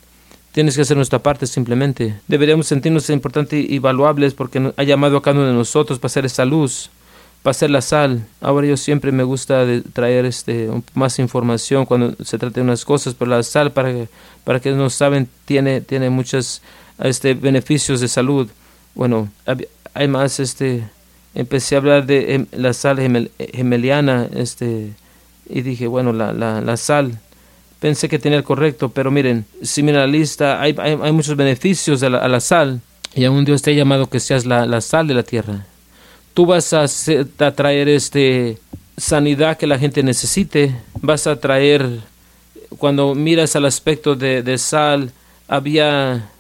[0.53, 2.15] Tienes que hacer nuestra parte simplemente.
[2.29, 6.25] Deberíamos sentirnos importantes y valuables porque ha llamado a cada uno de nosotros para hacer
[6.25, 6.88] esa luz
[7.42, 8.24] para hacer la sal.
[8.40, 13.14] Ahora yo siempre me gusta traer este más información cuando se trata de unas cosas,
[13.14, 14.09] pero la sal para que
[14.44, 16.62] para que no saben tiene tiene muchos
[17.02, 18.48] este beneficios de salud.
[18.94, 19.28] Bueno,
[19.94, 20.85] hay más este
[21.35, 22.98] empecé a hablar de em, la sal
[23.52, 24.92] gemeliana este
[25.48, 27.18] y dije, bueno, la, la, sal
[27.81, 31.37] pensé que tenía el correcto, pero miren, si miran la lista, hay, hay, hay muchos
[31.37, 32.81] beneficios a la, a la, sal
[33.14, 35.66] y aún Dios te ha llamado que seas la, la sal de la tierra
[36.35, 36.87] tú vas a,
[37.53, 38.59] traer este
[38.97, 42.01] sanidad que la gente necesite, vas a traer,
[42.79, 45.12] cuando miras al aspecto de, sal,
[45.49, 46.31] había,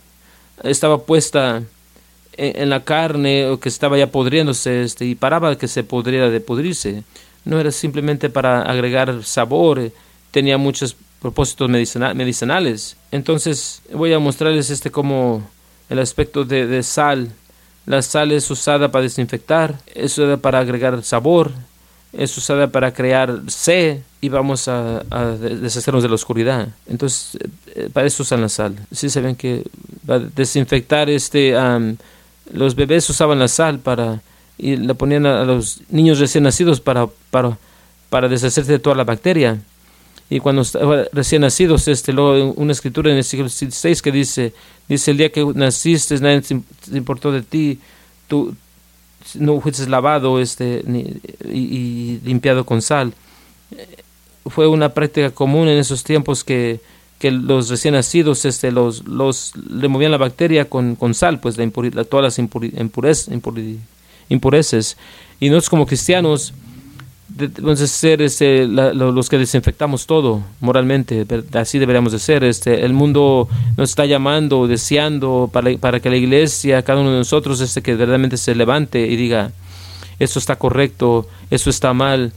[0.62, 1.62] estaba puesta
[2.36, 6.40] en, la carne o que estaba ya podriéndose este, y paraba que se podría de
[6.40, 7.04] pudrirse.
[7.44, 9.90] No era simplemente para agregar sabor,
[10.30, 12.96] tenía muchos propósitos medicinales.
[13.10, 15.42] Entonces voy a mostrarles este como
[15.90, 17.32] el aspecto de sal
[17.86, 21.50] la sal es usada para desinfectar, es usada para agregar sabor,
[22.12, 25.02] es usada para crear sed y vamos a,
[25.38, 26.68] deshacernos de la oscuridad.
[26.86, 27.38] Entonces,
[27.74, 28.76] eh, para eso usan la sal.
[28.92, 29.64] Sí se ven que
[30.06, 31.54] para desinfectar este,
[32.52, 34.20] los bebés usaban la sal para
[34.58, 37.58] y la ponían a, los niños recién nacidos para, para,
[38.10, 39.60] para deshacerse de toda la bacteria
[40.32, 44.54] y cuando estaba recién nacidos, este, luego una escritura en el siglo XVI que dice,
[44.88, 46.54] dice el día que naciste nadie se
[46.96, 47.78] importó de ti,
[48.28, 48.54] tú
[49.34, 50.82] no fuiste lavado este,
[51.44, 53.12] y, limpiado con sal.
[54.46, 56.80] Fue una práctica común en esos tiempos que,
[57.18, 62.04] que los recién nacidos este, los, los removían la bacteria con, con sal, pues la
[62.04, 63.28] todas las impurezas,
[64.30, 64.96] impurezas.
[65.40, 66.54] Y nosotros como cristianos,
[67.28, 72.44] debemos de ser este, los que desinfectamos todo moralmente, así deberíamos de ser.
[72.44, 77.18] Este, el mundo nos está llamando, deseando para, para que la iglesia, cada uno de
[77.18, 79.52] nosotros, este, que verdaderamente se levante y diga,
[80.18, 82.32] esto está correcto, esto está mal,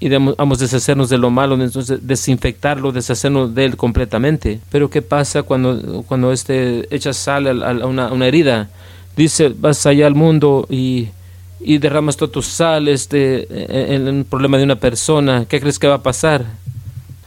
[0.00, 0.18] y a
[0.58, 4.58] deshacernos de lo malo, entonces desinfectarlo, deshacernos de él completamente.
[4.70, 8.70] Pero ¿qué pasa cuando, cuando este, echas sal a, una, una herida?
[9.14, 11.08] Dice, vas allá al mundo y
[11.60, 15.86] y derramas toda tu sal este, en un problema de una persona, ¿qué crees que
[15.86, 16.46] va a pasar?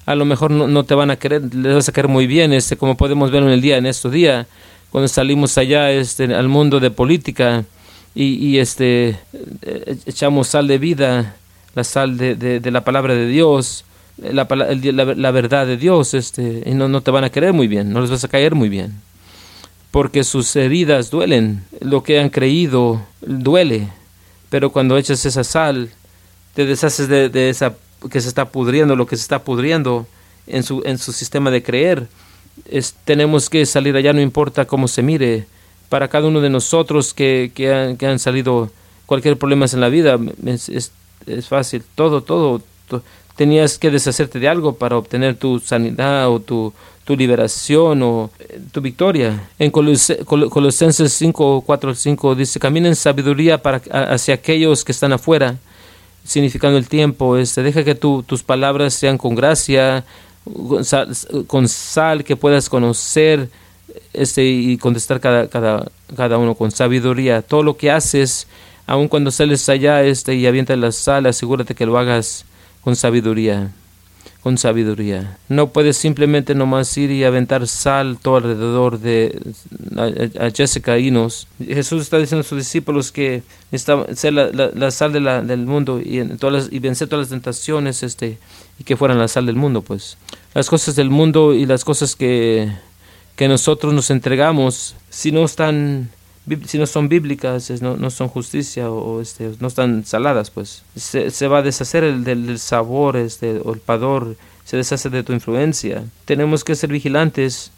[0.05, 2.75] A lo mejor no, te van a querer, les vas a caer muy bien, este,
[2.75, 4.47] como podemos ver en el día, en estos días,
[4.89, 7.63] cuando salimos allá este, al mundo de política
[8.15, 9.17] y, este,
[9.61, 11.35] eh, echamos sal de vida,
[11.73, 13.85] la sal de, de, la palabra de Dios,
[14.17, 17.91] la, la, verdad de Dios, este, y no, no te van a querer muy bien,
[17.91, 18.93] no les vas a caer muy bien,
[19.89, 23.87] porque sus heridas duelen, lo que han creído duele
[24.53, 25.89] pero cuando echas esa sal,
[26.53, 27.73] te deshaces de, esa
[28.11, 30.05] que se está pudriendo, lo que se está pudriendo
[30.45, 32.07] en su, en su sistema de creer.
[33.03, 35.47] Tenemos que salir allá, no importa cómo se mire,
[35.89, 38.69] para cada uno de nosotros que, que, han, que han salido
[39.07, 40.19] cualquier problema en la vida.
[40.45, 43.01] Es, es, fácil, todo, todo, to-
[43.35, 48.59] Tenías que deshacerte de algo para obtener tu sanidad o tu, tu liberación o eh,
[48.71, 49.49] tu victoria.
[49.59, 53.81] En Colose- Col- Colosenses 5, 4 al 5 dice, camina en sabiduría para,
[54.13, 55.57] hacia aquellos que están afuera,
[56.23, 57.37] significando el tiempo.
[57.37, 60.05] Este, deja que tu- tus palabras sean con gracia,
[60.45, 61.09] con sal,
[61.47, 63.49] con sal que puedas conocer
[64.13, 65.85] este, y contestar cada, cada,
[66.15, 67.41] cada uno con sabiduría.
[67.41, 68.47] Todo lo que haces,
[68.87, 72.45] aun cuando sales allá este, y avientas la sal, asegúrate que lo hagas
[72.81, 73.71] con sabiduría.
[74.43, 75.37] Con sabiduría.
[75.47, 79.39] No puedes simplemente nomás ir y aventar sal todo alrededor de
[80.37, 81.47] a, Jessica Inos.
[81.65, 85.65] Jesús está diciendo a sus discípulos que necesitaban ser la, la- sal de la- del
[85.65, 88.37] mundo y, en todas las- y vencer todas las tentaciones este,
[88.77, 89.81] y que fueran la sal del mundo.
[89.81, 90.17] pues
[90.53, 92.69] Las cosas del mundo y las cosas que,
[93.37, 96.09] que nosotros nos entregamos, si no están
[96.65, 100.83] si no son bíblicas, no, no son justicia o, o, este, no están saladas, pues
[100.95, 105.09] se, se va a deshacer el del, del sabor, este, o el pador, se deshace
[105.09, 106.03] de tu influencia.
[106.25, 107.71] Tenemos que ser vigilantes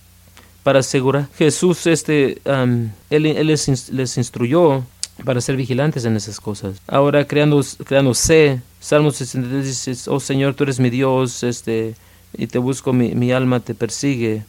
[0.63, 1.27] para asegurar.
[1.37, 4.83] Jesús, este, am, él, él les, les instruyó
[5.23, 6.81] para ser vigilantes en esas cosas.
[6.87, 11.95] Ahora creando, creándose, Salmos 63 dice, oh Señor, tú eres mi Dios, este,
[12.33, 14.43] y te busco, mi, mi alma te persigue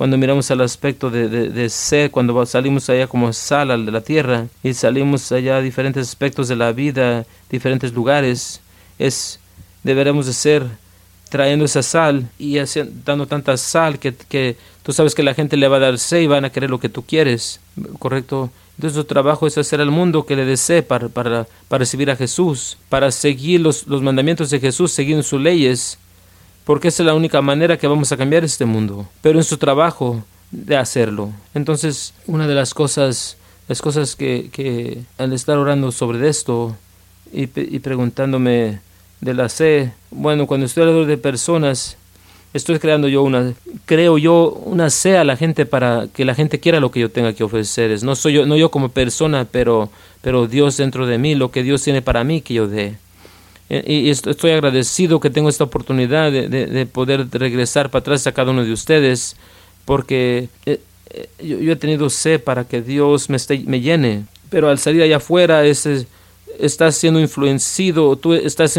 [0.00, 3.92] cuando miramos al aspecto de, de, de ser, cuando salimos allá como sal al de
[3.92, 8.62] la tierra y salimos allá a diferentes aspectos de la vida, diferentes lugares,
[8.98, 9.40] es
[9.82, 10.64] deberemos de ser
[11.28, 15.58] trayendo esa sal y haci- dando tanta sal que, que tú sabes que la gente
[15.58, 17.60] le va a dar sed y van a querer lo que tú quieres,
[17.98, 18.50] ¿correcto?
[18.78, 22.16] Entonces tu trabajo es hacer al mundo que le desee para, para, para recibir a
[22.16, 25.98] Jesús, para seguir los, los mandamientos de Jesús, seguir sus leyes,
[26.70, 29.56] porque esa es la única manera que vamos a cambiar este mundo, pero en su
[29.56, 31.32] trabajo de hacerlo.
[31.52, 36.76] Entonces, una de las cosas, las cosas que, al estar orando sobre esto
[37.32, 37.48] y,
[37.80, 38.78] preguntándome
[39.20, 41.96] de la C, bueno, cuando estoy alrededor de personas,
[42.54, 43.52] estoy creando yo una,
[43.84, 47.10] creo yo una C a la gente para que la gente quiera lo que yo
[47.10, 48.04] tenga que ofrecerles.
[48.04, 49.90] No soy yo, no yo como persona, pero,
[50.22, 52.96] pero Dios dentro de mí, lo que Dios tiene para mí que yo dé.
[53.70, 57.88] Eh, Y y est- estoy agradecido que tengo esta oportunidad de, de- de poder regresar
[57.90, 59.36] para atrás a cada uno de ustedes,
[59.84, 60.80] porque eh,
[61.10, 65.02] eh, yo, he tenido sed para que Dios me, esté- me llene, pero al salir
[65.02, 66.06] allá afuera ese,
[66.58, 68.76] estás siendo influenciado, tú estás,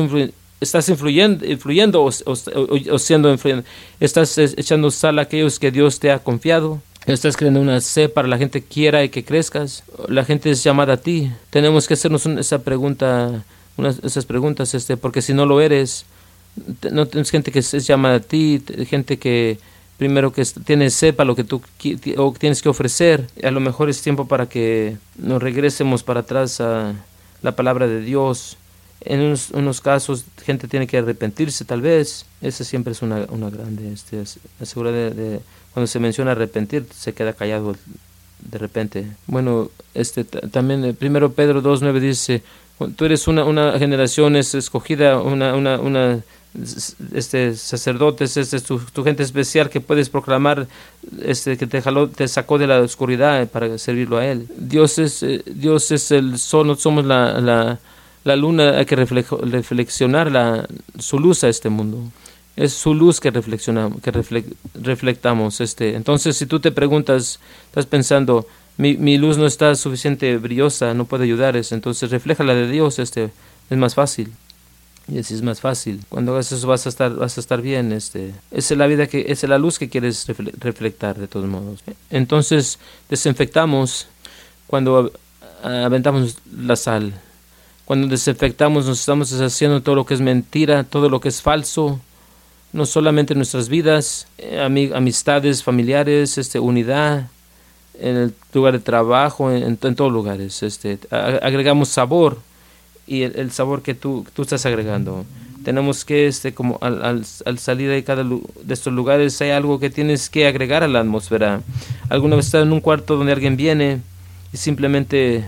[0.60, 3.66] estás influyendo, influyendo o, siendo influyendo,
[4.00, 6.82] estás echando sal a aquellos que Dios te ha confiado.
[7.08, 9.84] Estás creando una sed para la gente quiera y que crezcas.
[10.08, 11.32] La gente es llamada a ti.
[11.50, 13.44] Tenemos que hacernos esa pregunta
[13.78, 16.06] unas esas preguntas este porque si no lo eres
[16.92, 19.58] no tienes gente que es llamada a ti te- gente que
[19.98, 21.62] primero que tiene sed para lo que tú
[22.18, 23.28] o tienes que ofrecer.
[23.44, 26.94] A lo mejor es tiempo para que nos regresemos para atrás a
[27.44, 28.58] la palabra de Dios.
[29.02, 32.26] En unos, unos casos gente tiene que arrepentirse tal vez.
[32.42, 35.40] Esa siempre es una, una grande este es- asegura de, de-
[35.74, 37.76] cuando se menciona arrepentir se queda callado
[38.40, 39.06] de repente.
[39.28, 42.42] Bueno este ta- también eh, primero Pedro 2.9 dice
[42.90, 46.20] tú eres una, una generación es escogida, una, una, una
[47.14, 50.68] este sacerdotes, este es tu, tu gente especial que puedes proclamar,
[51.24, 54.48] este que te jaló, te sacó de la oscuridad para servirlo a él.
[54.58, 57.80] Dios es eh, Dios es el sol, no somos la, la,
[58.24, 60.68] la luna, hay que reflejo- reflexionar la,
[61.00, 62.00] su luz a este mundo.
[62.58, 65.62] Es su luz que reflexionamos, que refle- reflectamos.
[65.62, 65.96] Este.
[65.96, 68.46] Entonces, si tú te preguntas, estás pensando,
[68.78, 72.68] mi, mi luz no está suficiente brillosa, no puede ayudar, es- entonces refleja la de
[72.70, 73.30] Dios, este,
[73.70, 74.32] es más fácil.
[75.08, 76.00] Y así es más fácil.
[76.10, 77.92] Cuando hagas eso vas a estar, vas a estar bien.
[77.92, 81.28] Este, esa es la vida que, esa es la luz que quieres refle- reflectar de
[81.28, 81.84] todos modos.
[82.12, 82.80] Entonces
[83.10, 84.08] desinfectamos
[84.68, 85.12] cuando
[85.64, 87.14] aventamos la sal.
[87.86, 92.00] Cuando desinfectamos nos estamos deshaciendo todo lo que es mentira, todo lo que es falso,
[92.72, 97.28] no solamente en nuestras vidas, eh, ami- amistades, familiares, este, unidad,
[98.02, 100.64] en el lugar de trabajo, en, en todos lugares.
[100.64, 102.40] Este, agregamos sabor
[103.08, 105.26] y el, el sabor que tú, tú estás agregando.
[105.64, 109.80] Tenemos que, este, como al, al, al salir de cada de estos lugares, hay algo
[109.80, 111.62] que tienes que agregar a la atmósfera.
[112.10, 114.02] Alguna vez estás en un cuarto donde alguien viene
[114.52, 115.46] y simplemente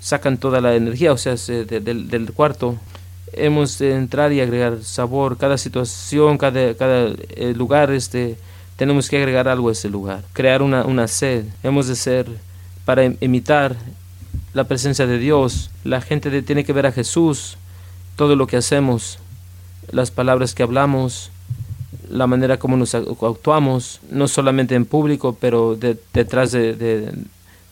[0.00, 2.76] sacan toda la energía, o sea, se- de- del, del cuarto.
[3.34, 5.36] Hemos de entrar y agregar sabor.
[5.36, 8.36] Cada situación, cada, cada eh, lugar, este,
[8.82, 10.24] tenemos que agregar algo a ese lugar.
[10.32, 11.44] Crear una, una sed.
[11.62, 12.26] Hemos de ser
[12.84, 13.76] para im- imitar
[14.54, 15.70] la presencia de Dios.
[15.84, 17.58] La gente de- tiene que ver a Jesús,
[18.16, 19.20] todo lo que hacemos,
[19.92, 21.30] las palabras que hablamos,
[22.10, 27.12] la manera como nos actuamos, no solamente en público, pero de- detrás de, de-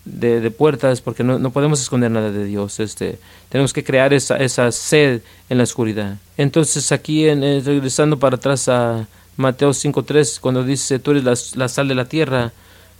[0.04, 2.78] de, puertas porque no, no, podemos esconder nada de Dios.
[2.78, 3.18] Este,
[3.48, 6.18] tenemos que crear esa, esa sed en la oscuridad.
[6.36, 9.08] Entonces aquí, en, eh, regresando para atrás a
[9.40, 12.52] Mateo 5.3, cuando dice, tú eres la, la, sal de la tierra,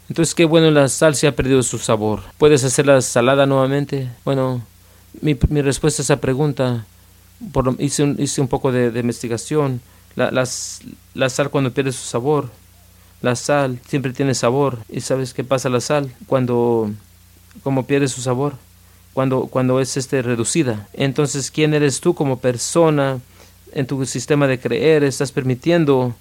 [0.09, 2.22] entonces qué bueno la sal se ha perdido su sabor.
[2.38, 4.09] ¿Puedes hacerla salada nuevamente?
[4.24, 4.62] Bueno,
[5.20, 6.85] mi, mi respuesta a esa pregunta,
[7.53, 9.81] por, hice, un, hice un poco de, de investigación.
[10.16, 12.48] La, la sal cuando pierde su sabor
[13.22, 14.79] la sal siempre tiene sabor.
[14.88, 16.12] ¿Y sabes qué pasa la sal?
[16.26, 16.90] Cuando
[17.62, 18.55] como pierde su sabor,
[19.12, 20.88] cuando, cuando es este reducida.
[20.92, 23.18] Entonces, ¿quién eres tú como persona
[23.72, 25.05] en tu sistema de creer?
[25.05, 26.14] Estás permitiendo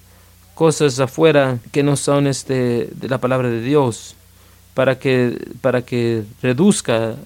[0.60, 4.14] cosas afuera que no son este de la palabra de Dios
[4.74, 7.16] para que para que reduzca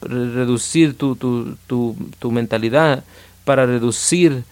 [0.00, 3.02] reducir tu, tu, tu, tu mentalidad
[3.44, 4.44] para reducir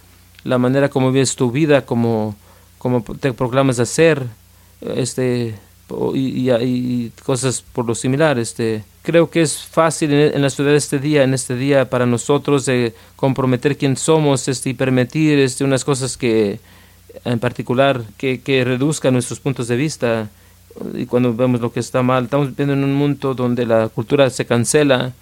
[0.43, 2.35] la manera como vives tu vida como
[2.79, 4.27] como te proclamas hacer
[4.81, 5.55] este
[6.15, 8.83] y, y, cosas por lo similar este.
[9.03, 12.67] Creo que es fácil en, la ciudad de este día en este día para nosotros
[12.67, 16.59] de comprometer quién somos este y permitir este unas cosas que
[17.25, 20.29] en particular que, que reduzcan nuestros puntos de vista
[20.95, 24.29] y cuando vemos lo que está mal estamos viviendo en un mundo donde la cultura
[24.31, 25.13] se cancela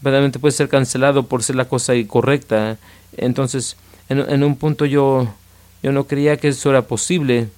[0.00, 2.78] verdaderamente puede ser cancelado por ser la cosa incorrecta
[3.16, 3.76] entonces
[4.08, 5.28] en, en un punto yo
[5.82, 7.48] yo no creía que eso era posible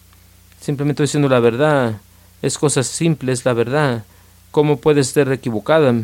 [0.60, 2.00] Simplemente diciendo la verdad.
[2.42, 4.04] Es cosas simples, la verdad.
[4.50, 5.94] ¿Cómo puede ser equivocada?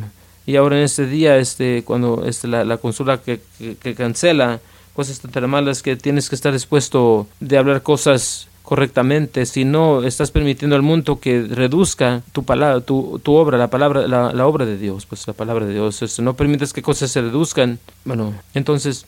[0.46, 3.40] Y ahora en este día, este, cuando este, la, la consulta que,
[3.81, 4.61] que, cancela
[4.94, 10.31] cosas tan malas que tienes que estar dispuesto de hablar cosas correctamente, si no estás
[10.31, 14.64] permitiendo al mundo que reduzca tu palabra, tu, tu obra, la palabra, la, la, obra
[14.64, 18.35] de Dios, pues la palabra de Dios, este, no permites que cosas se reduzcan, bueno,
[18.55, 19.05] entonces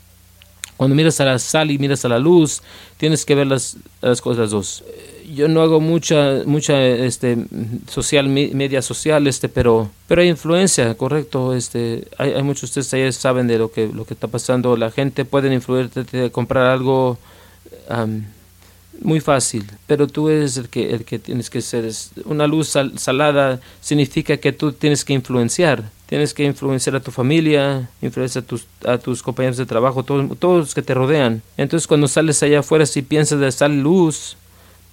[0.77, 2.63] cuando miras a la sal y miras a la luz,
[2.97, 4.83] tienes que ver las, las cosas dos
[5.33, 7.37] yo no hago mucha mucha este
[7.89, 13.17] social media social este pero pero hay influencia correcto este hay, hay muchos de ustedes
[13.17, 14.77] saben de lo que lo que está pasando.
[14.77, 17.19] La gente puede influirte a comprar algo
[19.01, 21.91] muy fácil pero tú eres el que el que tienes que ser
[22.25, 27.89] una luz salada significa que tú tienes que influenciar tienes que influenciar a tu familia
[28.01, 31.43] influenciar a tus a tus compañeros de trabajo todos todos los que te rodean.
[31.57, 34.37] Entonces cuando sales allá afuera si piensas de sal luz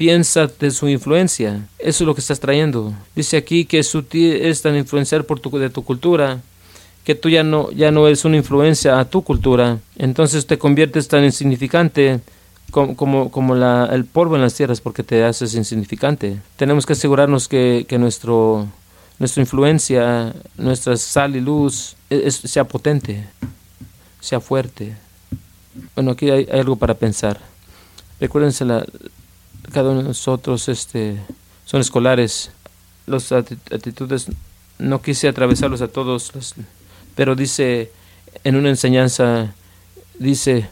[0.01, 1.67] piensa de su influencia.
[1.77, 2.91] Eso es lo que estás trayendo.
[3.15, 6.41] Dice aquí que su es tan influenciar por tu, de tu cultura
[7.03, 9.77] que tú ya no, ya no eres una influencia a tu cultura.
[9.99, 12.19] Entonces te conviertes tan insignificante
[12.71, 16.41] como, como, como la, el polvo en las tierras porque te haces insignificante.
[16.55, 18.67] Tenemos que asegurarnos que, que nuestro,
[19.19, 23.27] nuestra influencia, nuestra sal y luz es, sea potente,
[24.19, 24.95] sea fuerte.
[25.93, 27.39] Bueno, aquí hay, hay algo para pensar.
[28.19, 28.83] Recuérdense la,
[29.71, 31.17] cada uno de nosotros este,
[31.65, 32.51] son escolares.
[33.05, 34.27] Las actitudes
[34.77, 36.31] no quise atravesarlos a todos,
[37.15, 37.91] pero dice
[38.43, 39.53] en una enseñanza,
[40.17, 40.69] dice,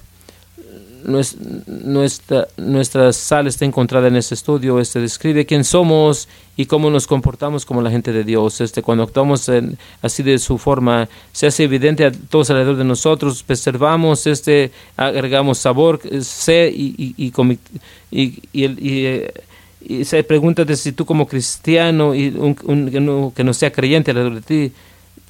[1.05, 7.07] nuestra, nuestra sal está encontrada en este estudio, este describe quién somos y cómo nos
[7.07, 8.61] comportamos como la gente de Dios.
[8.61, 9.49] Este, cuando actuamos
[10.01, 15.57] así de su forma, se hace evidente a todos alrededor de nosotros, preservamos, este, agregamos
[15.57, 17.31] sabor, sé y, y,
[18.11, 24.11] y, y, se pregunta de si tú como cristiano y un, que no sea creyente
[24.11, 24.73] alrededor de ti,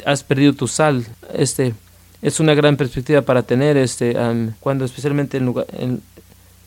[0.05, 1.05] has perdido tu sal.
[1.34, 1.73] Este,
[2.21, 4.15] es una gran perspectiva para tener este
[4.60, 5.65] cuando especialmente en lugar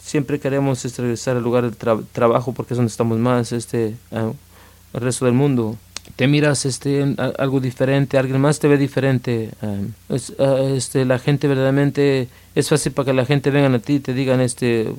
[0.03, 5.01] siempre queremos este, regresar al lugar de trabajo porque es donde estamos más este el
[5.01, 5.77] resto del mundo.
[6.17, 9.51] Te miras este algo diferente alguien más te ve diferente
[10.11, 14.13] este la gente verdaderamente es fácil para que la gente venga a ti y te
[14.13, 14.93] digan este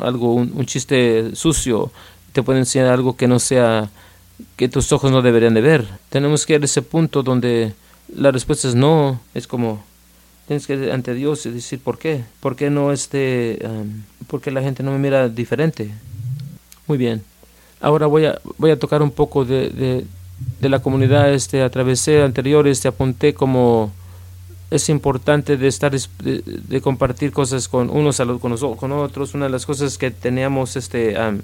[0.00, 1.90] algo un, chiste sucio
[2.32, 3.90] te pueden enseñar algo que no sea
[4.56, 5.88] que tus ojos no deberían de ver.
[6.10, 7.72] Tenemos que ir a ese punto donde
[8.14, 9.20] la respuesta es no.
[9.34, 9.82] Es como,
[10.46, 12.24] tienes que ante Dios y decir, ¿por qué?
[12.40, 15.90] ¿Por qué no este, um, porque la gente no me mira diferente?
[16.86, 17.22] Muy bien.
[17.80, 20.04] Ahora voy a, voy a tocar un poco de, de,
[20.60, 21.32] de la comunidad.
[21.32, 23.92] Este, atravesé anterior, este, apunté como
[24.70, 28.92] es importante de estar de, de compartir cosas con unos a los, con, los, con
[28.92, 29.34] otros.
[29.34, 31.40] Una de las cosas que teníamos este um,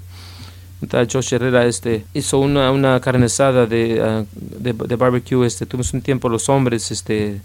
[1.11, 5.45] Josh Herrera este, hizo una, una carne asada de, ah, de, barbecue.
[5.45, 7.41] Este, tuvimos un tiempo los hombres este,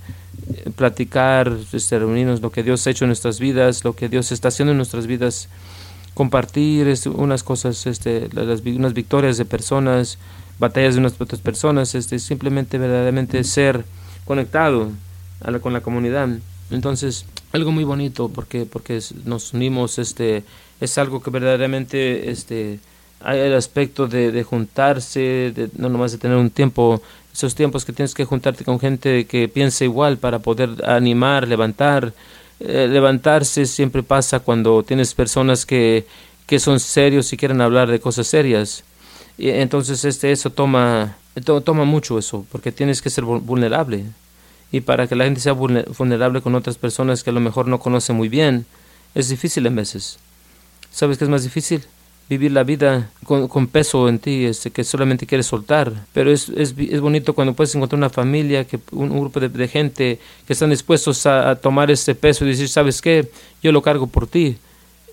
[0.76, 4.49] platicar, este, reunirnos, lo que Dios ha hecho en nuestras vidas, lo que Dios está
[4.49, 5.49] haciendo en nuestras vidas,
[6.14, 10.18] compartir este, unas cosas, este, las, unas victorias de personas,
[10.59, 13.84] batallas de unas otras personas, este, simplemente verdaderamente ser
[14.24, 14.91] conectado
[15.43, 16.28] a la, con la comunidad.
[16.70, 20.45] Entonces, algo muy bonito porque, porque nos unimos, este,
[20.80, 22.78] es algo que verdaderamente este,
[23.20, 27.02] hay el aspecto de, de juntarse, de, no nomás de tener un tiempo,
[27.32, 32.12] esos tiempos que tienes que juntarte con gente que piensa igual para poder animar, levantar.
[32.60, 36.06] Eh, levantarse siempre pasa cuando tienes personas que,
[36.46, 38.84] que son serios y quieren hablar de cosas serias.
[39.36, 41.16] Y entonces este, eso toma,
[41.64, 44.04] toma mucho eso, porque tienes que ser vulnerable.
[44.72, 47.78] Y para que la gente sea vulnerable con otras personas que a lo mejor no
[47.78, 48.66] conoce muy bien,
[49.14, 50.18] es difícil en veces.
[50.90, 51.84] ¿Sabes qué es más difícil?
[52.29, 55.93] Vivir la vida con, con, peso en ti, este, que solamente quieres soltar.
[56.12, 60.18] Pero es, es, es, bonito cuando puedes encontrar una familia, que un, grupo de, gente
[60.47, 63.31] que están dispuestos a, tomar ese peso y decir, ¿sabes qué?
[63.62, 64.59] Yo lo cargo por ti.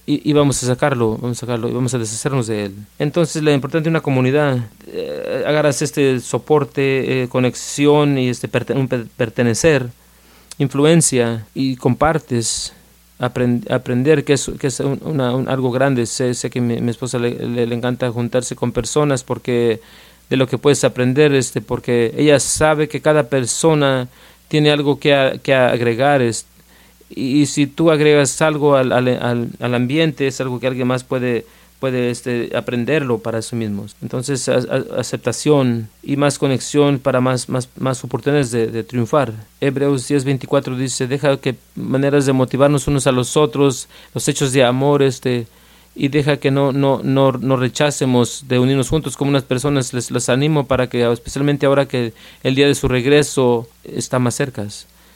[0.08, 2.76] Y, y, vamos a sacarlo, vamos a sacarlo y vamos a deshacernos de él.
[3.00, 8.88] Entonces, la importante de una comunidad, eh, agarras este soporte, eh, conexión y este un
[8.88, 9.90] pertenecer,
[10.60, 12.74] influencia y compartes
[13.20, 16.06] aprender que es, que es una, algo grande.
[16.06, 17.32] Sé, sé que mi, mi esposa le,
[17.66, 19.80] le, encanta juntarse con personas porque
[20.30, 24.08] de lo que puedes aprender, este, porque ella sabe que cada persona
[24.48, 26.22] tiene algo que, a, que agregar.
[26.22, 31.04] Y, y, si tú agregas algo al, al, al, ambiente, es algo que alguien más
[31.04, 31.46] puede
[31.80, 33.96] puede este, aprenderlo para sí mismos.
[34.02, 39.34] Entonces, aceptación y más conexión para más, más, más oportunidades de, de triunfar.
[39.62, 44.64] Hebreos 10:24 dice, deja que maneras de motivarnos unos a los otros, los hechos de
[44.64, 45.48] amor, este,
[45.96, 49.94] y deja que no, no, no, no rechacemos de unirnos juntos como unas personas.
[49.94, 52.14] Les, les animo para que, especialmente ahora que
[52.44, 54.68] el día de su regreso está más cerca,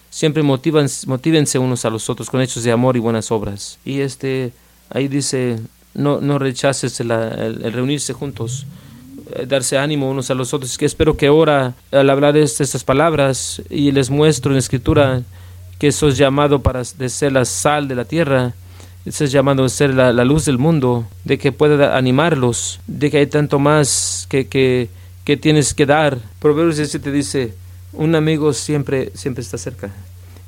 [0.09, 3.77] siempre motívense unos a los otros con hechos de amor y buenas obras.
[3.83, 4.53] Y este,
[4.89, 5.59] ahí dice
[5.93, 7.09] no, no rechaces el,
[7.73, 8.65] reunirse juntos,
[9.35, 10.77] eh, darse ánimo unos a los otros.
[10.77, 15.21] Que espero que ahora, al hablar estas palabras y les muestro en la escritura
[15.77, 18.53] que sos llamado para de ser la sal de la tierra,
[19.09, 23.17] sos llamado a ser la, la, luz del mundo, de que pueda animarlos, de que
[23.17, 24.89] hay tanto más que, que,
[25.23, 26.17] que tienes que dar.
[26.39, 27.53] Proverbios 17 dice,
[27.93, 29.89] un amigo siempre, siempre está cerca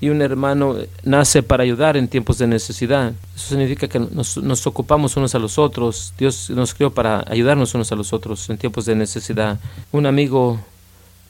[0.01, 3.13] y un hermano nace para ayudar en tiempos de necesidad.
[3.35, 6.13] Eso significa que nos, nos, ocupamos unos a los otros.
[6.17, 9.59] Dios nos creó para ayudarnos unos a los otros en tiempos de necesidad.
[9.91, 10.59] Un amigo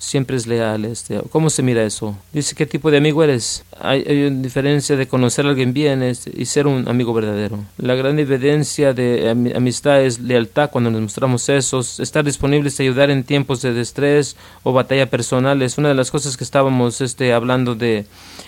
[0.02, 0.84] siempre es leal.
[0.86, 1.22] Este.
[1.30, 2.18] ¿Cómo se mira eso?
[2.34, 3.64] Dice, ¿qué tipo de amigo eres?
[3.80, 7.60] Hay, una diferencia de conocer a alguien bien este, y ser un amigo verdadero.
[7.78, 13.12] La gran evidencia de amistad es lealtad cuando nos mostramos esos, estar disponibles a ayudar
[13.12, 15.62] en tiempos de estrés o batalla personal.
[15.62, 18.08] Es una de las cosas que estábamos este, hablando de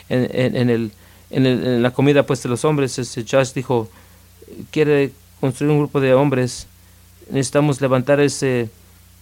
[0.10, 0.92] en, el, en, el,
[1.30, 2.98] en, la comida pues de los hombres.
[2.98, 3.90] Este, Josh dijo,
[4.72, 6.66] quiere construir un grupo de hombres.
[7.30, 8.70] Necesitamos levantar ese,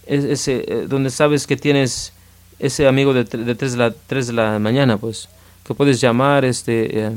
[0.06, 2.14] ese, eh, donde sabes que tienes
[2.62, 5.28] ese amigo de, de 3 de la, 3 de la mañana, pues,
[5.64, 7.12] que puedes llamar este eh,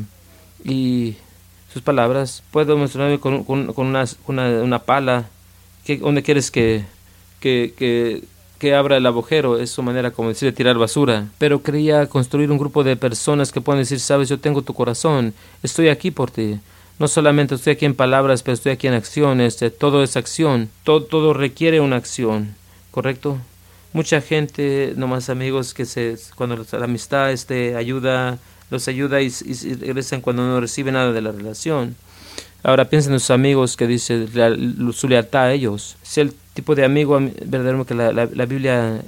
[0.63, 1.15] y
[1.71, 5.29] sus palabras, puedo mostrarme con, una, una, una, pala,
[5.85, 6.83] que, donde quieres que,
[7.39, 8.23] que,
[8.59, 12.51] que, abra el agujero, es su manera como decir de tirar basura, pero quería construir
[12.51, 16.31] un grupo de personas que puedan decir, sabes, yo tengo tu corazón, estoy aquí por
[16.31, 16.59] ti.
[16.97, 21.03] No solamente estoy aquí en palabras, pero estoy aquí en acciones, todo es acción, todo,
[21.03, 22.55] todo requiere una acción,
[22.89, 23.37] ¿correcto?
[23.95, 28.37] Mucha gente, nomás amigos, que se, cuando la amistad este, ayuda,
[28.69, 31.95] los ayuda y, y, regresan cuando no reciben nada de la relación.
[32.61, 34.53] Ahora piensen en sus amigos que dice la,
[34.91, 35.95] su lealtad a ellos.
[36.03, 39.01] Si el tipo de amigo verdadero que la, la, Biblia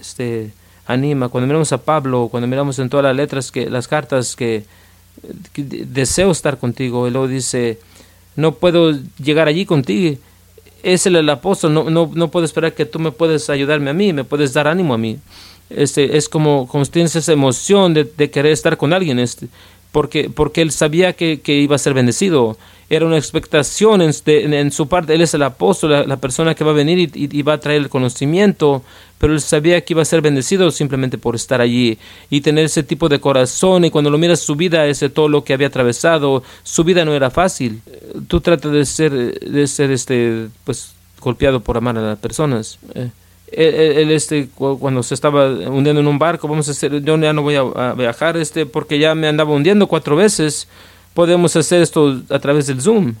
[0.00, 0.52] este,
[0.86, 1.28] anima.
[1.28, 4.64] Cuando miramos a Pablo, cuando miramos en todas las letras, que las cartas que,
[5.52, 7.80] que deseo estar contigo, y luego dice,
[8.36, 10.16] no puedo llegar allí contigo
[10.82, 14.12] es el, apóstol, no, no, no puedo esperar que tú me puedes ayudarme a mí,
[14.12, 15.18] me puedes dar ánimo a mí.
[15.70, 19.48] Este, es como, como tienes esa emoción de, querer estar con alguien, este,
[19.90, 22.56] porque, porque él sabía que, que iba a ser bendecido
[22.94, 24.12] era una expectación en,
[24.52, 25.14] en, su parte.
[25.14, 27.80] Él es el apóstol, la, persona que va a venir y, y, va a traer
[27.80, 28.82] el conocimiento,
[29.22, 31.96] pero él sabía que iba a ser bendecido simplemente por estar allí
[32.28, 33.84] y tener ese tipo de corazón.
[33.84, 37.14] Y cuando lo miras su vida, ese todo lo que había atravesado, su vida no
[37.14, 37.82] era fácil.
[38.26, 42.80] Tú tratas de ser, de ser este, pues, golpeado por amar a las personas.
[42.96, 43.10] Eh,
[43.52, 47.32] él, él, este cuando se estaba hundiendo en un barco vamos a hacer yo ya
[47.32, 50.66] no voy a, a viajar este porque ya me andaba hundiendo cuatro veces
[51.14, 53.14] podemos hacer esto a través del Zoom.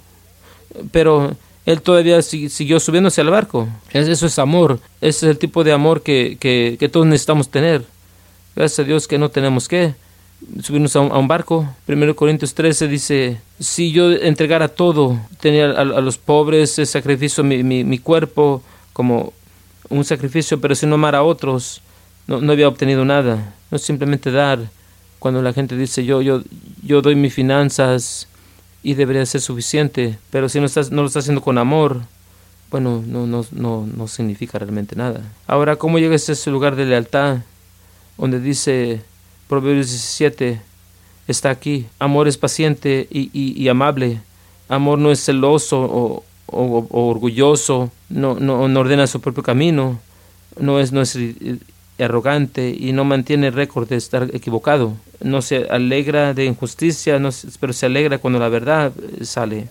[0.90, 3.68] Pero él todavía siguió subiéndose al barco.
[3.92, 4.80] Eso es amor.
[5.00, 7.84] Ese es el tipo de amor que, que, que todos necesitamos tener.
[8.56, 9.94] Gracias a Dios que no tenemos que
[10.62, 11.68] subirnos a un, barco.
[11.86, 18.62] Primero Corintios 13 dice, si yo entregara todo, tenía a, los pobres, sacrificio, mi, cuerpo
[18.92, 19.32] como
[19.88, 21.80] un sacrificio, pero si no amara a otros,
[22.26, 23.54] no, no había obtenido nada.
[23.70, 24.58] No simplemente dar
[25.18, 26.42] cuando la gente dice yo, yo,
[26.82, 28.26] yo doy mis finanzas
[28.82, 32.02] y debería ser suficiente, pero si no, estás, no lo estás haciendo con amor,
[32.70, 35.22] bueno, no, no, no, no significa realmente nada.
[35.46, 37.38] Ahora, ¿cómo llegas a ese lugar de lealtad
[38.16, 39.02] donde dice
[39.48, 40.60] Proverbios 17,
[41.28, 44.20] está aquí, amor es paciente y, y, amable,
[44.68, 50.00] amor no es celoso o, o, orgulloso, no, no, ordena su propio camino,
[50.58, 51.18] no es, no es
[52.04, 57.20] arrogante y no mantiene récord de estar equivocado, no se alegra de injusticia,
[57.60, 58.92] pero se alegra cuando la verdad
[59.22, 59.68] sale.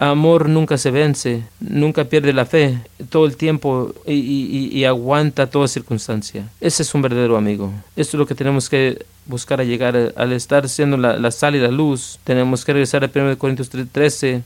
[0.00, 2.78] Amor nunca se vence, nunca pierde la fe,
[3.10, 6.48] todo el tiempo y, aguanta toda circunstancia.
[6.60, 7.72] Ese es un verdadero amigo.
[7.96, 10.12] Esto es lo que tenemos que buscar a llegar.
[10.14, 14.42] Al estar siendo la, sal y la luz, tenemos que regresar a 1 Corintios 13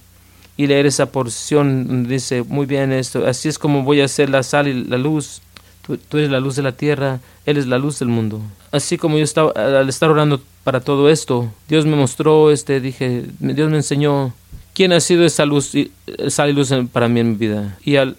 [0.57, 4.31] y leer esa porción donde dice, muy bien esto, así es como voy a ser
[4.31, 5.43] la sal y la luz.
[5.83, 8.41] Tú, eres la luz de la tierra, Él es la luz del mundo.
[8.71, 13.25] Así como yo estaba, al estar orando para todo esto, Dios me mostró, este, dije,
[13.41, 14.33] Dios me enseñó
[14.75, 15.73] quién ha sido esa luz,
[16.07, 17.77] esa luz para mí en mi vida.
[17.85, 18.17] Y al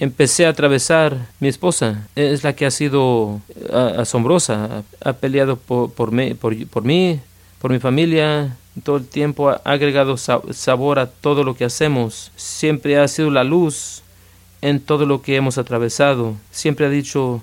[0.00, 3.40] empecé a atravesar mi esposa, es la que ha sido
[3.70, 7.20] asombrosa, ha, peleado por, por, por, por mí,
[7.60, 12.98] por mi familia, todo el tiempo ha agregado sabor a todo lo que hacemos, siempre
[12.98, 13.99] ha sido la luz
[14.62, 17.42] en todo lo que hemos atravesado, siempre ha dicho,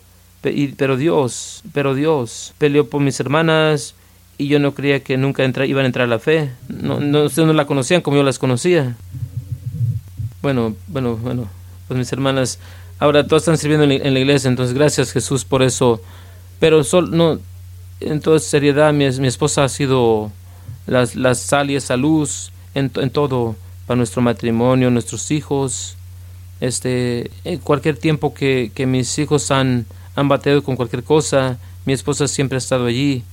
[0.77, 3.95] pero Dios, pero Dios, peleó por mis hermanas,
[4.37, 6.51] y yo no creía que nunca iban a entrar a la fe.
[6.67, 8.95] No, no, ustedes no la conocían como yo las conocía.
[10.41, 11.49] Bueno, bueno, bueno,
[11.87, 12.59] pues mis hermanas,
[12.99, 16.01] ahora todas están sirviendo en la, iglesia, entonces gracias Jesús por eso.
[16.59, 17.39] Pero solo, no,
[17.99, 20.31] en toda seriedad, mi, esposa ha sido
[20.85, 23.55] la, la sal y esa luz en, en todo,
[23.87, 25.97] para nuestro matrimonio, nuestros hijos.
[26.59, 29.85] Este, en cualquier tiempo que, que mis hijos han,
[30.15, 33.23] han bateado con cualquier cosa, mi esposa siempre ha estado allí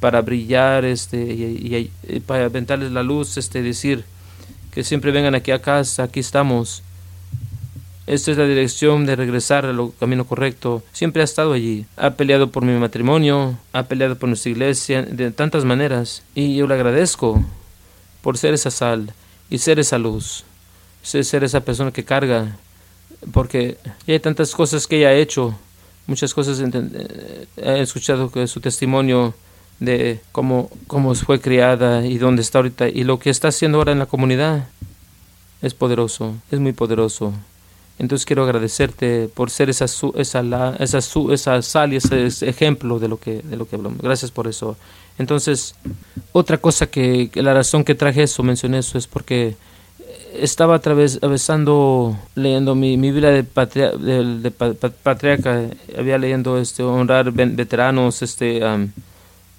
[0.00, 1.92] para brillar este, y,
[2.26, 4.04] para aventarles la luz, este, decir
[4.72, 6.82] que siempre vengan aquí a casa, aquí estamos.
[8.06, 10.82] Esta es la dirección de regresar al camino correcto.
[10.92, 11.86] Siempre ha estado allí.
[11.96, 16.22] Ha peleado por mi matrimonio, ha peleado por nuestra iglesia de tantas maneras.
[16.34, 17.44] Y yo le agradezco
[18.22, 19.12] por ser esa sal
[19.50, 20.44] y ser esa luz.
[21.06, 22.56] Ser esa persona que carga.
[23.32, 25.54] Porque hay tantas cosas que ella ha hecho.
[26.06, 29.34] Muchas cosas eh, he escuchado que su testimonio
[29.80, 33.92] de cómo, cómo fue criada y dónde está ahorita y lo que está haciendo ahora
[33.92, 34.68] en la comunidad
[35.62, 37.32] es poderoso, es muy poderoso.
[37.98, 39.86] Entonces quiero agradecerte por ser esa
[40.16, 44.00] esa la, esa esa sal y ese, ejemplo de lo que de lo que hablamos.
[44.00, 44.76] Gracias por eso.
[45.18, 45.74] Entonces,
[46.32, 49.56] otra cosa que, la razón que traje eso, mencioné eso es porque
[50.40, 58.22] estaba atravesando leyendo mi, mi Biblia de, patria, de, patriarca, había leyendo este honrar veteranos,
[58.22, 58.60] este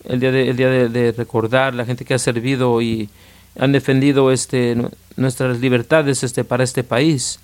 [0.06, 3.10] el día de, el día de, recordar la gente que ha servido y
[3.60, 4.78] han defendido este
[5.16, 7.40] nuestras libertades este para este país.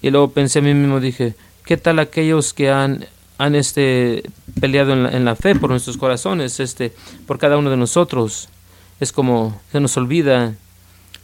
[0.00, 3.06] Y luego pensé a mí mismo dije qué tal aquellos que han
[3.38, 4.24] han este
[4.60, 6.92] peleado en la, en la fe por nuestros corazones este
[7.26, 8.48] por cada uno de nosotros
[8.98, 10.54] es como se nos olvida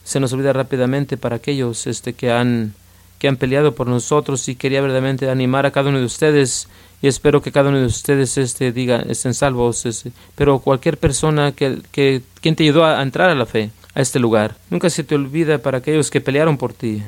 [0.04, 2.74] se nos olvida rápidamente para aquellos este que han
[3.18, 6.68] que han peleado por nosotros y quería verdaderamente animar a cada uno de ustedes
[7.00, 11.52] y espero que cada uno de ustedes este, diga, estén salvos, este, pero cualquier persona
[11.52, 15.04] que, que, quien te ayudó a entrar a la fe, a este lugar, nunca se
[15.04, 17.02] te olvida para aquellos que pelearon por ti,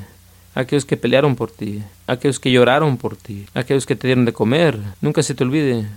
[0.53, 4.33] aquellos que pelearon por ti, aquellos que lloraron por ti, aquellos que te dieron de
[4.33, 5.87] comer, nunca se te olvide.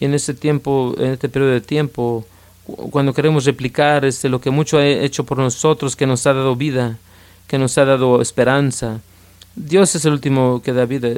[0.00, 2.26] Y en este tiempo, en este periodo de tiempo,
[2.66, 6.56] cuando queremos replicar este, lo que mucho ha hecho por nosotros, que nos ha dado
[6.56, 6.98] vida,
[7.46, 9.00] que nos ha dado esperanza,
[9.54, 11.08] Dios es el último que da vida.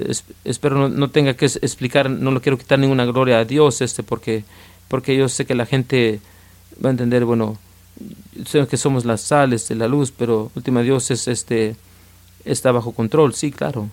[0.45, 4.45] espero no, tenga que explicar, no lo quiero quitar ninguna gloria a Dios, este, porque,
[4.87, 6.21] porque yo sé que la gente
[6.83, 7.59] va a entender, bueno,
[8.47, 11.75] sé que somos las sales de la luz, pero última Dios es este
[12.45, 13.89] está bajo control, sí, claro.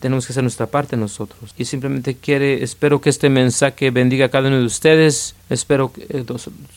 [0.00, 1.54] Tenemos que hacer nuestra parte nosotros.
[1.58, 5.34] Y simplemente quiere, espero que este mensaje bendiga a cada uno de ustedes.
[5.50, 6.24] Espero eh,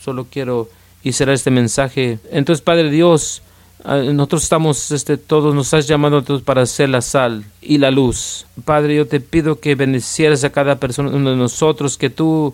[0.00, 0.68] solo quiero
[1.02, 2.18] y será este mensaje.
[2.30, 3.42] Entonces, Padre Dios,
[3.88, 7.92] Ah, nosotros estamos, este, todos nos has llamado todos para ser la sal y la
[7.92, 8.46] luz.
[8.64, 12.52] Padre, yo te pido que bendecieras a cada persona uno de nosotros, que tú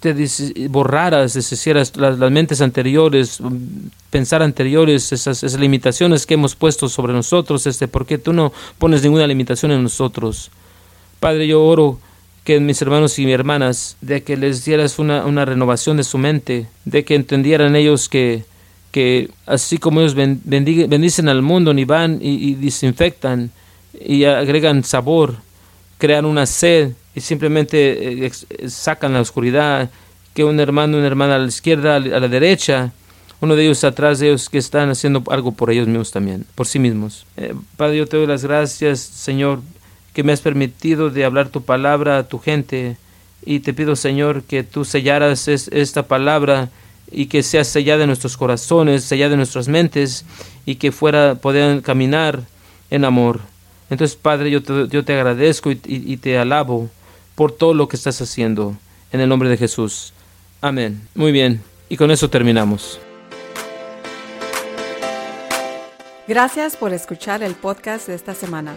[0.00, 6.88] te borraras, deshicieras las, las, mentes anteriores, mm, pensar anteriores, esas, limitaciones que hemos puesto
[6.88, 10.50] sobre nosotros, este, porque tú no pones ninguna limitación en nosotros.
[11.20, 11.98] Padre, yo oro
[12.44, 16.18] que mis hermanos y mis hermanas, de que les dieras una, una renovación de su
[16.18, 18.44] mente, de que entendieran ellos que
[18.90, 23.50] que así como ellos bendicen al mundo, ni van y, desinfectan
[24.00, 25.36] y agregan sabor,
[25.98, 28.32] crean una sed y simplemente eh,
[28.68, 29.90] sacan la oscuridad,
[30.34, 32.92] que un hermano, una hermana a la izquierda, a la derecha,
[33.40, 36.66] uno de ellos atrás de ellos que están haciendo algo por ellos mismos también, por
[36.66, 37.26] sí mismos.
[37.36, 39.60] Eh, Padre, yo te doy las gracias, Señor,
[40.12, 42.96] que me has permitido de hablar tu palabra a tu gente.
[43.44, 46.68] Y te pido, Señor, que tú sellaras esta palabra
[47.10, 50.26] y que sea sellada en nuestros corazones, sellada en nuestras mentes
[50.66, 52.42] y que fuera poder caminar
[52.90, 53.40] en amor.
[53.88, 56.90] Entonces, Padre, yo te, yo te agradezco y, y te alabo
[57.40, 58.76] por todo lo que estás haciendo.
[59.12, 60.12] En el nombre de Jesús.
[60.60, 61.08] Amén.
[61.14, 61.62] Muy bien.
[61.88, 63.00] Y con eso terminamos.
[66.28, 68.76] Gracias por escuchar el podcast de esta semana.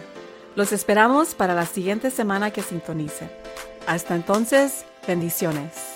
[0.55, 3.29] Los esperamos para la siguiente semana que sintonicen.
[3.85, 5.92] Hasta entonces, bendiciones.